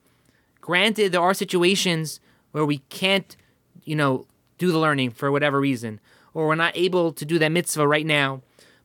Granted, 0.59 1.13
there 1.13 1.21
are 1.21 1.33
situations 1.33 2.19
where 2.51 2.65
we 2.65 2.79
can't, 2.89 3.37
you 3.85 3.95
know, 3.95 4.27
do 4.57 4.69
the 4.69 4.79
learning 4.79 5.11
for 5.11 5.31
whatever 5.31 5.61
reason, 5.61 6.01
or 6.33 6.47
we're 6.47 6.55
not 6.55 6.75
able 6.75 7.13
to 7.13 7.23
do 7.23 7.39
that 7.39 7.53
mitzvah 7.53 7.87
right 7.87 8.05
now. 8.05 8.41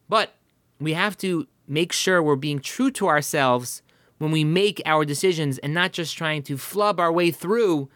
But 0.08 0.32
we 0.80 0.92
have 0.94 1.16
to 1.18 1.46
make 1.66 1.92
sure 1.92 2.22
we're 2.22 2.36
being 2.36 2.60
true 2.60 2.90
to 2.92 3.08
ourselves 3.08 3.82
when 4.18 4.30
we 4.30 4.44
make 4.44 4.82
our 4.84 5.04
decisions 5.04 5.58
and 5.58 5.72
not 5.74 5.92
just 5.92 6.16
trying 6.16 6.42
to 6.42 6.56
flub 6.56 6.98
our 6.98 7.12
way 7.12 7.30
through 7.30 7.88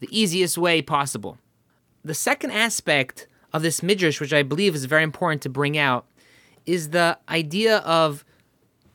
the 0.00 0.08
easiest 0.10 0.58
way 0.58 0.82
possible. 0.82 1.38
The 2.04 2.14
second 2.14 2.50
aspect 2.50 3.26
of 3.52 3.62
this 3.62 3.82
midrash, 3.82 4.20
which 4.20 4.32
I 4.32 4.42
believe 4.42 4.74
is 4.74 4.84
very 4.84 5.02
important 5.02 5.42
to 5.42 5.48
bring 5.48 5.78
out, 5.78 6.06
is 6.66 6.90
the 6.90 7.18
idea 7.28 7.78
of 7.78 8.24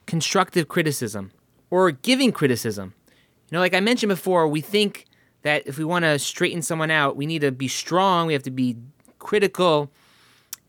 constructive 0.06 0.68
criticism 0.68 1.32
or 1.70 1.92
giving 1.92 2.32
criticism. 2.32 2.94
You 3.08 3.56
know, 3.56 3.60
like 3.60 3.74
I 3.74 3.80
mentioned 3.80 4.10
before, 4.10 4.48
we 4.48 4.62
think 4.62 5.06
that 5.42 5.66
if 5.66 5.78
we 5.78 5.86
want 5.86 6.04
to 6.04 6.20
straighten 6.20 6.62
someone 6.62 6.92
out, 6.92 7.16
we 7.16 7.26
need 7.26 7.42
to 7.42 7.52
be 7.52 7.68
strong, 7.68 8.28
we 8.28 8.34
have 8.34 8.44
to 8.44 8.52
be 8.52 8.76
critical. 9.20 9.92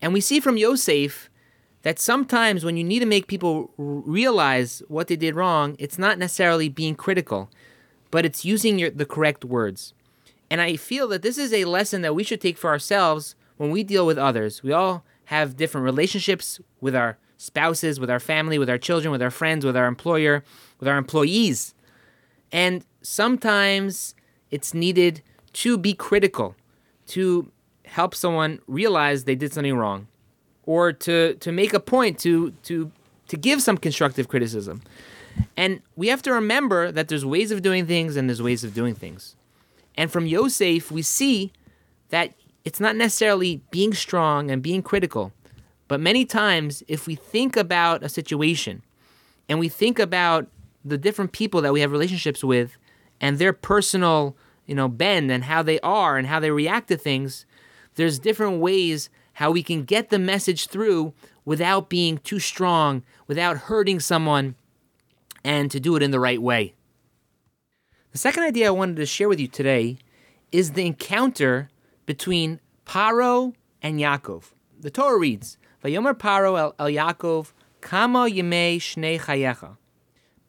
And 0.01 0.13
we 0.13 0.21
see 0.21 0.39
from 0.39 0.57
Yosef 0.57 1.29
that 1.83 1.99
sometimes 1.99 2.63
when 2.63 2.77
you 2.77 2.83
need 2.83 2.99
to 2.99 3.05
make 3.05 3.27
people 3.27 3.71
realize 3.77 4.83
what 4.87 5.07
they 5.07 5.15
did 5.15 5.35
wrong, 5.35 5.75
it's 5.79 5.97
not 5.97 6.17
necessarily 6.17 6.69
being 6.69 6.95
critical, 6.95 7.49
but 8.11 8.25
it's 8.25 8.45
using 8.45 8.77
your, 8.77 8.89
the 8.89 9.05
correct 9.05 9.43
words. 9.43 9.93
And 10.49 10.61
I 10.61 10.75
feel 10.75 11.07
that 11.09 11.21
this 11.21 11.37
is 11.37 11.53
a 11.53 11.65
lesson 11.65 12.01
that 12.01 12.13
we 12.13 12.23
should 12.23 12.41
take 12.41 12.57
for 12.57 12.69
ourselves 12.69 13.35
when 13.57 13.71
we 13.71 13.83
deal 13.83 14.05
with 14.05 14.17
others. 14.17 14.61
We 14.61 14.71
all 14.71 15.03
have 15.25 15.57
different 15.57 15.85
relationships 15.85 16.59
with 16.81 16.95
our 16.95 17.17
spouses, 17.37 17.99
with 17.99 18.09
our 18.09 18.19
family, 18.19 18.59
with 18.59 18.69
our 18.69 18.77
children, 18.77 19.11
with 19.11 19.21
our 19.21 19.31
friends, 19.31 19.65
with 19.65 19.75
our 19.75 19.87
employer, 19.87 20.43
with 20.79 20.87
our 20.87 20.97
employees. 20.97 21.73
And 22.51 22.85
sometimes 23.01 24.13
it's 24.51 24.73
needed 24.73 25.21
to 25.53 25.77
be 25.77 25.93
critical, 25.93 26.55
to 27.07 27.51
help 27.85 28.13
someone 28.13 28.59
realize 28.67 29.23
they 29.23 29.35
did 29.35 29.53
something 29.53 29.75
wrong 29.75 30.07
or 30.65 30.93
to 30.93 31.35
to 31.35 31.51
make 31.51 31.73
a 31.73 31.79
point 31.79 32.19
to 32.19 32.51
to 32.63 32.91
to 33.27 33.37
give 33.37 33.61
some 33.61 33.77
constructive 33.77 34.27
criticism. 34.27 34.81
And 35.55 35.81
we 35.95 36.07
have 36.07 36.21
to 36.23 36.33
remember 36.33 36.91
that 36.91 37.07
there's 37.07 37.25
ways 37.25 37.51
of 37.51 37.61
doing 37.61 37.85
things 37.85 38.17
and 38.17 38.27
there's 38.27 38.41
ways 38.41 38.63
of 38.63 38.73
doing 38.73 38.93
things. 38.93 39.35
And 39.95 40.11
from 40.11 40.25
Yosef, 40.25 40.91
we 40.91 41.01
see 41.01 41.51
that 42.09 42.33
it's 42.65 42.79
not 42.79 42.95
necessarily 42.95 43.61
being 43.71 43.93
strong 43.93 44.51
and 44.51 44.61
being 44.61 44.83
critical, 44.83 45.31
but 45.87 45.99
many 45.99 46.25
times 46.25 46.83
if 46.87 47.07
we 47.07 47.15
think 47.15 47.55
about 47.57 48.03
a 48.03 48.09
situation 48.09 48.81
and 49.49 49.59
we 49.59 49.69
think 49.69 49.99
about 49.99 50.47
the 50.83 50.97
different 50.97 51.31
people 51.31 51.61
that 51.61 51.73
we 51.73 51.81
have 51.81 51.91
relationships 51.91 52.43
with 52.43 52.77
and 53.19 53.37
their 53.37 53.53
personal, 53.53 54.35
you 54.65 54.75
know, 54.75 54.87
bend 54.87 55.31
and 55.31 55.45
how 55.45 55.63
they 55.63 55.79
are 55.79 56.17
and 56.17 56.27
how 56.27 56.39
they 56.39 56.51
react 56.51 56.87
to 56.89 56.97
things, 56.97 57.45
there's 57.95 58.19
different 58.19 58.59
ways 58.59 59.09
how 59.33 59.51
we 59.51 59.63
can 59.63 59.83
get 59.83 60.09
the 60.09 60.19
message 60.19 60.67
through 60.67 61.13
without 61.45 61.89
being 61.89 62.17
too 62.19 62.39
strong, 62.39 63.03
without 63.27 63.57
hurting 63.57 63.99
someone, 63.99 64.55
and 65.43 65.71
to 65.71 65.79
do 65.79 65.95
it 65.95 66.03
in 66.03 66.11
the 66.11 66.19
right 66.19 66.41
way. 66.41 66.73
The 68.11 68.17
second 68.17 68.43
idea 68.43 68.67
I 68.67 68.71
wanted 68.71 68.97
to 68.97 69.05
share 69.05 69.29
with 69.29 69.39
you 69.39 69.47
today 69.47 69.97
is 70.51 70.71
the 70.71 70.85
encounter 70.85 71.69
between 72.05 72.59
Paro 72.85 73.53
and 73.81 73.99
Yaakov. 73.99 74.51
The 74.79 74.91
Torah 74.91 75.17
reads, 75.17 75.57
Vayomer 75.83 76.13
Paro 76.13 76.59
el, 76.59 76.75
el 76.77 76.87
Yaakov, 76.87 77.53
Kama 77.79 78.29
yemei 78.29 78.77
shnei 78.77 79.19
chayecha. 79.19 79.77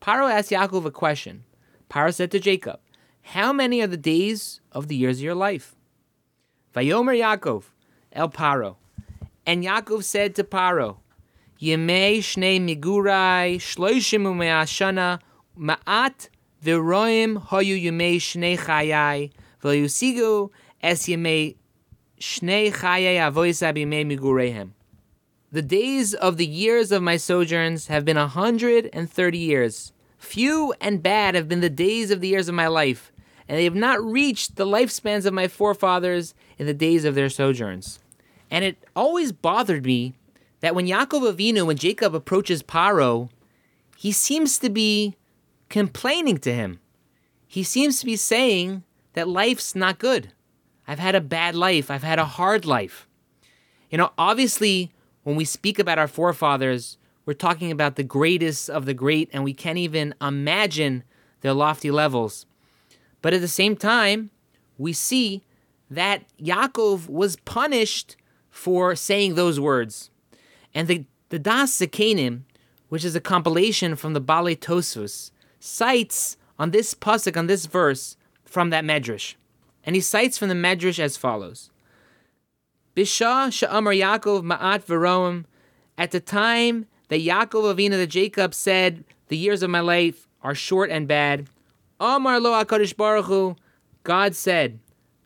Paro 0.01 0.31
asked 0.31 0.51
Yaakov 0.51 0.85
a 0.85 0.91
question. 0.91 1.45
Paro 1.89 2.13
said 2.13 2.31
to 2.33 2.41
Jacob, 2.41 2.81
How 3.23 3.53
many 3.53 3.81
are 3.81 3.87
the 3.87 3.97
days 3.97 4.61
of 4.73 4.89
the 4.89 4.97
years 4.97 5.19
of 5.19 5.25
your 5.25 5.35
life? 5.35 5.75
Vayomer 6.75 7.17
Yaakov, 7.17 7.65
El 8.13 8.29
Paro. 8.29 8.77
And 9.47 9.65
Yaakov 9.65 10.05
said 10.05 10.35
to 10.37 10.45
Paro, 10.45 10.99
Yemei 11.61 12.19
shnei 12.19 12.61
migurai 12.61 13.57
shloishim 13.57 14.25
umeashana 14.25 15.21
ma'at 15.59 16.29
v'roim 16.65 17.47
hoyu 17.47 17.81
yemei 17.81 18.17
shnei 18.17 18.59
chayai 18.59 19.31
v'yusigu 19.63 20.51
es 20.83 21.07
yemei 21.07 21.57
shnei 22.21 22.73
chayai 22.73 23.17
avoisa 23.17 23.73
b'yemei 23.73 24.05
migureihem. 24.05 24.71
The 25.53 25.63
days 25.63 26.15
of 26.15 26.37
the 26.37 26.47
years 26.47 26.93
of 26.93 27.03
my 27.03 27.17
sojourns 27.17 27.89
have 27.89 28.05
been 28.05 28.17
a 28.17 28.27
hundred 28.27 28.89
and 28.93 29.11
thirty 29.11 29.39
years. 29.39 29.93
Few 30.19 30.73
and 30.81 31.03
bad 31.03 31.35
have 31.35 31.49
been 31.49 31.61
the 31.61 31.69
days 31.71 32.11
of 32.11 32.21
the 32.21 32.29
years 32.29 32.49
of 32.49 32.55
my 32.55 32.69
life, 32.69 33.13
and 33.49 33.59
they 33.59 33.65
have 33.65 33.75
not 33.75 34.03
reached 34.03 34.57
the 34.57 34.67
lifespans 34.67 35.27
of 35.27 35.35
my 35.35 35.49
forefathers 35.49 36.35
in 36.59 36.67
the 36.67 36.75
days 36.75 37.05
of 37.05 37.15
their 37.15 37.29
sojourns. 37.29 37.99
And 38.53 38.67
it 38.67 38.77
always 38.95 39.33
bothered 39.33 39.87
me 39.87 40.13
that 40.61 40.75
when 40.75 40.87
Yaakov 40.87 41.33
Avinu, 41.33 41.67
when 41.67 41.79
Jacob 41.79 42.15
approaches 42.15 42.63
Paro, 42.63 43.31
he 43.97 44.13
seems 44.13 44.59
to 44.59 44.69
be 44.69 45.17
complaining 45.71 46.37
to 46.37 46.53
him. 46.53 46.79
He 47.49 47.63
seems 47.63 47.99
to 48.01 48.07
be 48.07 48.15
saying 48.15 48.85
that 49.15 49.27
life's 49.27 49.75
not 49.75 49.99
good. 49.99 50.35
I've 50.87 50.99
had 50.99 51.15
a 51.15 51.21
bad 51.21 51.55
life. 51.55 51.91
I've 51.91 52.03
had 52.03 52.19
a 52.19 52.27
hard 52.27 52.67
life. 52.67 53.09
You 53.91 53.97
know, 53.97 54.13
obviously, 54.19 54.93
when 55.23 55.35
we 55.35 55.47
speak 55.47 55.79
about 55.79 55.99
our 55.99 56.09
forefathers, 56.09 56.99
we're 57.25 57.33
talking 57.33 57.71
about 57.71 57.97
the 57.97 58.05
greatest 58.05 58.69
of 58.69 58.85
the 58.85 58.95
great, 58.95 59.31
and 59.33 59.45
we 59.45 59.55
can't 59.55 59.79
even 59.79 60.15
imagine 60.21 61.05
their 61.41 61.55
lofty 61.55 61.91
levels. 61.91 62.45
But 63.23 63.33
at 63.33 63.41
the 63.41 63.49
same 63.49 63.77
time, 63.77 64.31
we 64.77 64.93
see 64.93 65.43
that 65.91 66.25
Yaakov 66.39 67.09
was 67.09 67.37
punished 67.37 68.17
for 68.53 68.95
saying 68.95 69.35
those 69.35 69.59
words. 69.59 70.11
And 70.73 70.87
the, 70.87 71.07
the 71.31 71.41
Das 71.41 71.83
which 72.89 73.05
is 73.05 73.17
a 73.17 73.21
compilation 73.21 73.97
from 73.97 74.13
the 74.13 74.21
Bale 74.21 74.55
Tosfos, 74.55 75.33
cites 75.59 76.37
on 76.59 76.71
this 76.71 76.95
pasuk, 76.95 77.37
on 77.37 77.49
this 77.49 77.67
verse, 77.67 78.17
from 78.45 78.71
that 78.71 78.85
medrash. 78.85 79.35
And 79.83 79.97
he 79.97 80.03
cites 80.03 80.39
from 80.39 80.49
the 80.49 80.55
medrash 80.55 81.01
as 81.01 81.17
follows. 81.17 81.71
Bisha 82.95 83.49
sha'amar 83.51 83.99
Yaakov 83.99 84.45
ma'at 84.45 84.85
v'roim, 84.85 85.47
at 85.97 86.11
the 86.11 86.21
time 86.21 86.87
that 87.09 87.21
Yaakov 87.21 87.75
Avinu, 87.75 87.93
the 87.93 88.07
Jacob, 88.07 88.55
said, 88.55 89.05
the 89.29 89.37
years 89.37 89.63
of 89.63 89.71
my 89.71 89.81
life 89.81 90.29
are 90.43 90.55
short 90.55 90.91
and 90.91 91.09
bad, 91.09 91.49
Amar 91.99 92.39
lo 92.39 92.51
HaKadosh 92.63 92.97
Baruch 92.97 93.27
Hu, 93.27 93.57
God 94.03 94.35
said, 94.35 94.79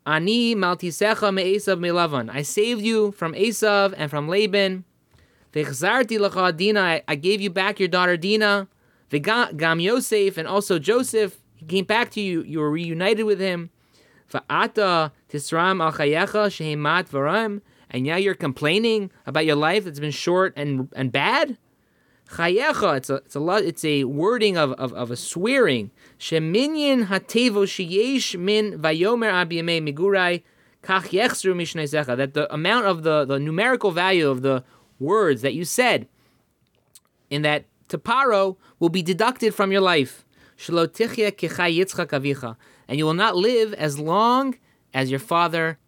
Ani 0.07 0.55
maltisecha 0.55 1.35
me'esav 1.35 1.81
milavan. 1.81 2.31
I 2.33 2.42
saved 2.42 2.81
you 2.81 3.11
from 3.11 3.33
Esav 3.35 3.92
and 3.97 4.09
from 4.09 4.29
Laban. 4.29 4.85
V'chzarti 5.53 6.19
lecha 6.19 6.57
Dina. 6.57 7.01
I 7.09 7.14
gave 7.16 7.40
you 7.40 7.51
back 7.51 7.81
your 7.81 7.88
daughter 7.88 8.16
Dina. 8.16 8.69
V'gam 9.11 9.83
Yosef 9.83 10.38
and 10.38 10.47
also 10.47 10.79
Joseph. 10.79 11.40
He 11.57 11.66
came 11.66 11.87
back 11.87 12.11
to 12.12 12.21
you. 12.21 12.42
You 12.45 12.61
were 12.61 12.71
reunited 12.71 13.27
with 13.27 13.40
him. 13.40 13.71
V'ata 14.33 15.11
tisram 15.29 15.79
v'ram. 17.09 17.61
And 17.90 18.05
now 18.05 18.16
you're 18.16 18.35
complaining 18.35 19.11
about 19.27 19.45
your 19.45 19.57
life 19.57 19.85
that's 19.85 20.01
been 20.01 20.11
short 20.12 20.53
and 20.57 20.88
and 20.95 21.11
bad. 21.11 21.59
Chayecha. 22.31 22.97
It's 22.97 23.11
a 23.11 23.15
it's 23.17 23.37
a 23.37 23.57
it's 23.57 23.85
a 23.85 24.05
wording 24.05 24.57
of, 24.57 24.73
of, 24.73 24.93
of 24.93 25.11
a 25.11 25.17
swearing. 25.17 25.91
Sheminyan 26.19 27.07
hatevo 27.07 27.65
sheyesh 27.65 28.39
min 28.39 28.79
vayomer 28.79 29.31
abiyame 29.31 29.81
migurai 29.81 30.43
kach 30.83 31.09
yechsru 31.11 31.55
mishnesecha. 31.55 32.17
That 32.17 32.35
the 32.35 32.53
amount 32.53 32.87
of 32.87 33.03
the, 33.03 33.25
the 33.25 33.39
numerical 33.39 33.91
value 33.91 34.29
of 34.29 34.43
the 34.43 34.65
words 34.99 35.43
that 35.43 35.55
you 35.55 35.65
said 35.65 36.09
in 37.31 37.43
that 37.43 37.65
taparo 37.89 38.57
will 38.79 38.89
be 38.89 39.03
deducted 39.03 39.55
from 39.55 39.71
your 39.71 39.81
life. 39.81 40.25
Shalotichya 40.59 41.33
kechai 41.33 41.79
yitzchak 41.79 42.09
avicha. 42.09 42.57
And 42.89 42.99
you 42.99 43.05
will 43.05 43.15
not 43.15 43.37
live 43.37 43.75
as 43.75 43.99
long 43.99 44.57
as 44.95 45.11
your 45.11 45.21
father. 45.21 45.79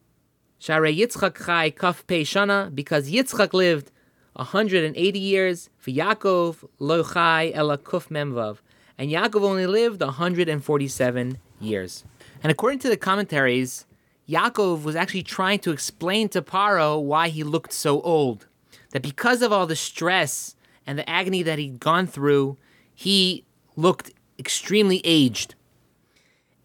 Share 0.58 0.82
Yitzchak 0.82 1.46
chai 1.46 1.70
kaf 1.70 2.04
pei 2.08 2.22
shana, 2.22 2.74
because 2.74 3.10
Yitzchak 3.10 3.52
lived 3.52 3.92
180 4.38 5.18
years. 5.18 5.70
For 5.78 5.90
Yaakov 5.90 6.68
lo 6.78 7.02
chai 7.02 7.52
kuf 7.54 8.08
memvav 8.08 8.58
and 8.98 9.10
Yaakov 9.10 9.42
only 9.42 9.66
lived 9.66 10.00
147 10.00 11.38
years. 11.60 12.04
And 12.42 12.50
according 12.50 12.80
to 12.80 12.88
the 12.88 12.96
commentaries, 12.96 13.86
Yaakov 14.28 14.82
was 14.82 14.96
actually 14.96 15.22
trying 15.22 15.60
to 15.60 15.70
explain 15.70 16.28
to 16.30 16.42
Paro 16.42 17.00
why 17.00 17.28
he 17.28 17.44
looked 17.44 17.72
so 17.72 18.00
old. 18.02 18.46
That 18.90 19.02
because 19.02 19.40
of 19.42 19.52
all 19.52 19.66
the 19.66 19.76
stress 19.76 20.56
and 20.86 20.98
the 20.98 21.08
agony 21.08 21.42
that 21.44 21.58
he'd 21.58 21.78
gone 21.78 22.06
through, 22.06 22.56
he 22.94 23.44
looked 23.76 24.10
extremely 24.38 25.00
aged. 25.04 25.54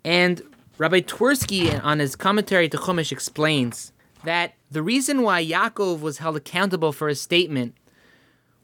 And 0.03 0.41
Rabbi 0.77 1.01
Twersky, 1.01 1.83
on 1.83 1.99
his 1.99 2.15
commentary 2.15 2.67
to 2.69 2.77
Chumash, 2.77 3.11
explains 3.11 3.93
that 4.23 4.53
the 4.73 4.81
reason 4.81 5.21
why 5.21 5.43
Yaakov 5.43 6.01
was 6.01 6.17
held 6.17 6.35
accountable 6.35 6.91
for 6.91 7.07
his 7.07 7.21
statement 7.21 7.75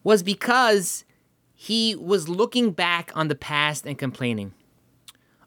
was 0.03 0.23
because 0.23 1.05
he 1.53 1.95
was 1.95 2.27
looking 2.27 2.71
back 2.71 3.11
on 3.15 3.27
the 3.27 3.35
past 3.35 3.85
and 3.85 3.97
complaining. 3.97 4.53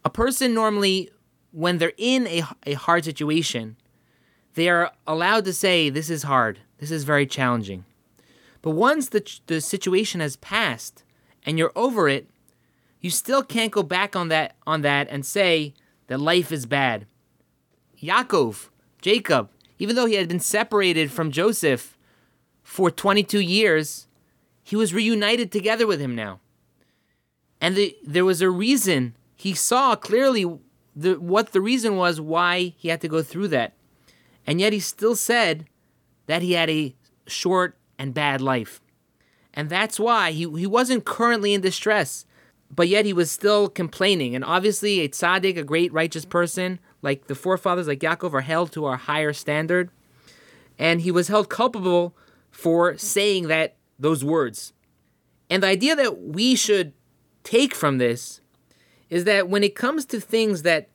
A 0.05 0.09
person 0.09 0.53
normally, 0.53 1.09
when 1.51 1.79
they're 1.79 1.93
in 1.97 2.27
a, 2.27 2.43
a 2.65 2.73
hard 2.73 3.03
situation, 3.03 3.75
they 4.53 4.69
are 4.69 4.91
allowed 5.05 5.43
to 5.45 5.53
say, 5.53 5.89
This 5.89 6.09
is 6.09 6.23
hard, 6.23 6.59
this 6.77 6.91
is 6.91 7.03
very 7.03 7.25
challenging. 7.25 7.83
But 8.61 8.71
once 8.71 9.09
the, 9.09 9.29
the 9.47 9.59
situation 9.59 10.21
has 10.21 10.37
passed 10.37 11.03
and 11.45 11.57
you're 11.57 11.73
over 11.75 12.07
it, 12.07 12.29
you 13.01 13.09
still 13.09 13.43
can't 13.43 13.71
go 13.71 13.83
back 13.83 14.15
on 14.15 14.29
that 14.29 14.55
on 14.65 14.81
that 14.83 15.09
and 15.09 15.25
say 15.25 15.73
that 16.07 16.21
life 16.21 16.53
is 16.53 16.65
bad. 16.65 17.05
Yaakov, 18.01 18.69
Jacob, 19.01 19.49
even 19.83 19.97
though 19.97 20.05
he 20.05 20.15
had 20.15 20.29
been 20.29 20.39
separated 20.39 21.11
from 21.11 21.29
Joseph 21.29 21.97
for 22.63 22.89
22 22.89 23.41
years, 23.41 24.07
he 24.63 24.77
was 24.77 24.93
reunited 24.93 25.51
together 25.51 25.85
with 25.85 25.99
him 25.99 26.15
now. 26.15 26.39
And 27.59 27.75
the, 27.75 27.93
there 28.01 28.23
was 28.23 28.41
a 28.41 28.49
reason. 28.49 29.17
He 29.35 29.53
saw 29.53 29.97
clearly 29.97 30.45
the, 30.95 31.19
what 31.19 31.51
the 31.51 31.59
reason 31.59 31.97
was 31.97 32.21
why 32.21 32.75
he 32.77 32.87
had 32.87 33.01
to 33.01 33.09
go 33.09 33.21
through 33.21 33.49
that. 33.49 33.73
And 34.47 34.61
yet 34.61 34.71
he 34.71 34.79
still 34.79 35.17
said 35.17 35.65
that 36.27 36.41
he 36.41 36.53
had 36.53 36.69
a 36.69 36.95
short 37.27 37.75
and 37.99 38.13
bad 38.13 38.39
life. 38.39 38.79
And 39.53 39.69
that's 39.69 39.99
why 39.99 40.31
he, 40.31 40.49
he 40.57 40.65
wasn't 40.65 41.03
currently 41.03 41.53
in 41.53 41.59
distress, 41.59 42.25
but 42.71 42.87
yet 42.87 43.03
he 43.03 43.11
was 43.11 43.29
still 43.29 43.67
complaining. 43.67 44.33
And 44.33 44.45
obviously, 44.45 45.01
a 45.01 45.09
tzaddik, 45.09 45.57
a 45.57 45.63
great 45.63 45.91
righteous 45.91 46.23
person, 46.23 46.79
like 47.03 47.27
the 47.27 47.35
forefathers, 47.35 47.87
like 47.87 47.99
Yaakov, 47.99 48.33
are 48.33 48.41
held 48.41 48.71
to 48.71 48.87
a 48.87 48.97
higher 48.97 49.33
standard. 49.33 49.91
And 50.79 51.01
he 51.01 51.11
was 51.11 51.27
held 51.27 51.49
culpable 51.49 52.15
for 52.49 52.97
saying 52.97 53.47
that 53.49 53.75
those 53.99 54.23
words. 54.23 54.73
And 55.49 55.61
the 55.61 55.67
idea 55.67 55.95
that 55.95 56.21
we 56.21 56.55
should 56.55 56.93
take 57.43 57.75
from 57.75 57.99
this 57.99 58.41
is 59.11 59.25
that 59.25 59.47
when 59.47 59.63
it 59.63 59.75
comes 59.75 60.05
to 60.05 60.19
things 60.19 60.63
that 60.63 60.89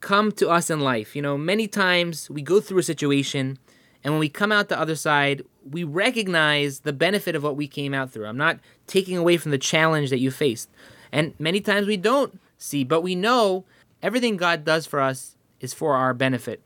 come 0.00 0.32
to 0.32 0.48
us 0.48 0.70
in 0.70 0.80
life, 0.80 1.14
you 1.14 1.20
know, 1.20 1.36
many 1.36 1.68
times 1.68 2.30
we 2.30 2.40
go 2.40 2.60
through 2.60 2.78
a 2.78 2.82
situation 2.82 3.58
and 4.04 4.12
when 4.12 4.20
we 4.20 4.28
come 4.28 4.50
out 4.50 4.68
the 4.68 4.80
other 4.80 4.96
side, 4.96 5.42
we 5.68 5.84
recognize 5.84 6.80
the 6.80 6.92
benefit 6.92 7.36
of 7.36 7.42
what 7.42 7.56
we 7.56 7.68
came 7.68 7.94
out 7.94 8.10
through. 8.10 8.26
I'm 8.26 8.36
not 8.36 8.58
taking 8.86 9.16
away 9.16 9.36
from 9.36 9.52
the 9.52 9.58
challenge 9.58 10.10
that 10.10 10.18
you 10.18 10.30
faced. 10.30 10.68
And 11.12 11.34
many 11.38 11.60
times 11.60 11.86
we 11.86 11.96
don't 11.96 12.40
see, 12.58 12.84
but 12.84 13.02
we 13.02 13.14
know 13.14 13.64
everything 14.02 14.36
God 14.36 14.64
does 14.64 14.86
for 14.86 15.00
us 15.00 15.36
is 15.60 15.72
for 15.72 15.94
our 15.94 16.12
benefit. 16.12 16.62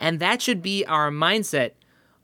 And 0.00 0.20
that 0.20 0.40
should 0.40 0.62
be 0.62 0.84
our 0.86 1.10
mindset. 1.10 1.72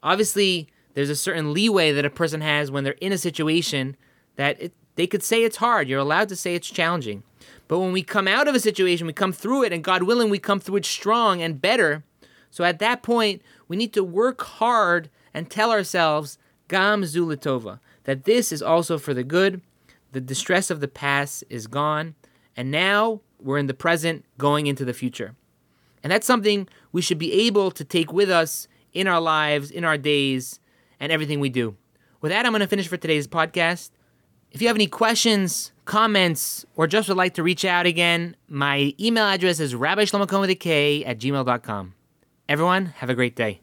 Obviously, 0.02 0.68
there's 0.94 1.10
a 1.10 1.16
certain 1.16 1.52
leeway 1.52 1.92
that 1.92 2.04
a 2.04 2.10
person 2.10 2.40
has 2.40 2.70
when 2.70 2.84
they're 2.84 2.94
in 2.94 3.12
a 3.12 3.18
situation 3.18 3.96
that 4.36 4.60
it, 4.60 4.72
they 4.94 5.06
could 5.06 5.22
say 5.22 5.44
it's 5.44 5.58
hard. 5.58 5.88
You're 5.88 6.00
allowed 6.00 6.28
to 6.30 6.36
say 6.36 6.54
it's 6.54 6.70
challenging. 6.70 7.22
But 7.68 7.78
when 7.80 7.92
we 7.92 8.02
come 8.02 8.26
out 8.26 8.48
of 8.48 8.54
a 8.54 8.60
situation, 8.60 9.06
we 9.06 9.12
come 9.12 9.32
through 9.32 9.64
it, 9.64 9.72
and 9.72 9.84
God 9.84 10.02
willing, 10.04 10.30
we 10.30 10.38
come 10.38 10.58
through 10.58 10.76
it 10.76 10.86
strong 10.86 11.42
and 11.42 11.60
better. 11.60 12.02
So 12.50 12.64
at 12.64 12.78
that 12.78 13.02
point, 13.02 13.42
we 13.68 13.76
need 13.76 13.92
to 13.92 14.02
work 14.02 14.42
hard 14.42 15.10
and 15.34 15.50
tell 15.50 15.70
ourselves, 15.70 16.38
Gam 16.66 17.02
Zulitova, 17.02 17.78
that 18.04 18.24
this 18.24 18.50
is 18.50 18.62
also 18.62 18.98
for 18.98 19.12
the 19.14 19.22
good. 19.22 19.60
The 20.12 20.20
distress 20.20 20.70
of 20.70 20.80
the 20.80 20.88
past 20.88 21.44
is 21.50 21.66
gone, 21.66 22.14
and 22.56 22.70
now 22.70 23.20
we're 23.42 23.58
in 23.58 23.66
the 23.66 23.74
present 23.74 24.24
going 24.36 24.66
into 24.66 24.84
the 24.84 24.92
future. 24.92 25.34
And 26.02 26.12
that's 26.12 26.26
something 26.26 26.68
we 26.92 27.02
should 27.02 27.18
be 27.18 27.32
able 27.46 27.70
to 27.72 27.84
take 27.84 28.12
with 28.12 28.30
us 28.30 28.68
in 28.92 29.06
our 29.06 29.20
lives, 29.20 29.70
in 29.70 29.84
our 29.84 29.98
days, 29.98 30.60
and 31.00 31.10
everything 31.10 31.40
we 31.40 31.48
do. 31.48 31.76
With 32.20 32.30
that, 32.30 32.46
I'm 32.46 32.52
going 32.52 32.60
to 32.60 32.66
finish 32.66 32.88
for 32.88 32.96
today's 32.96 33.28
podcast. 33.28 33.90
If 34.50 34.60
you 34.62 34.68
have 34.68 34.76
any 34.76 34.86
questions, 34.86 35.72
comments, 35.84 36.64
or 36.76 36.86
just 36.86 37.08
would 37.08 37.16
like 37.16 37.34
to 37.34 37.42
reach 37.42 37.64
out 37.64 37.86
again, 37.86 38.36
my 38.48 38.94
email 39.00 39.24
address 39.24 39.60
is 39.60 39.74
rabbi 39.74 40.04
with 40.12 40.50
a 40.50 40.54
K 40.54 41.04
at 41.04 41.18
gmail.com. 41.18 41.94
Everyone, 42.48 42.86
have 42.86 43.10
a 43.10 43.14
great 43.14 43.36
day. 43.36 43.56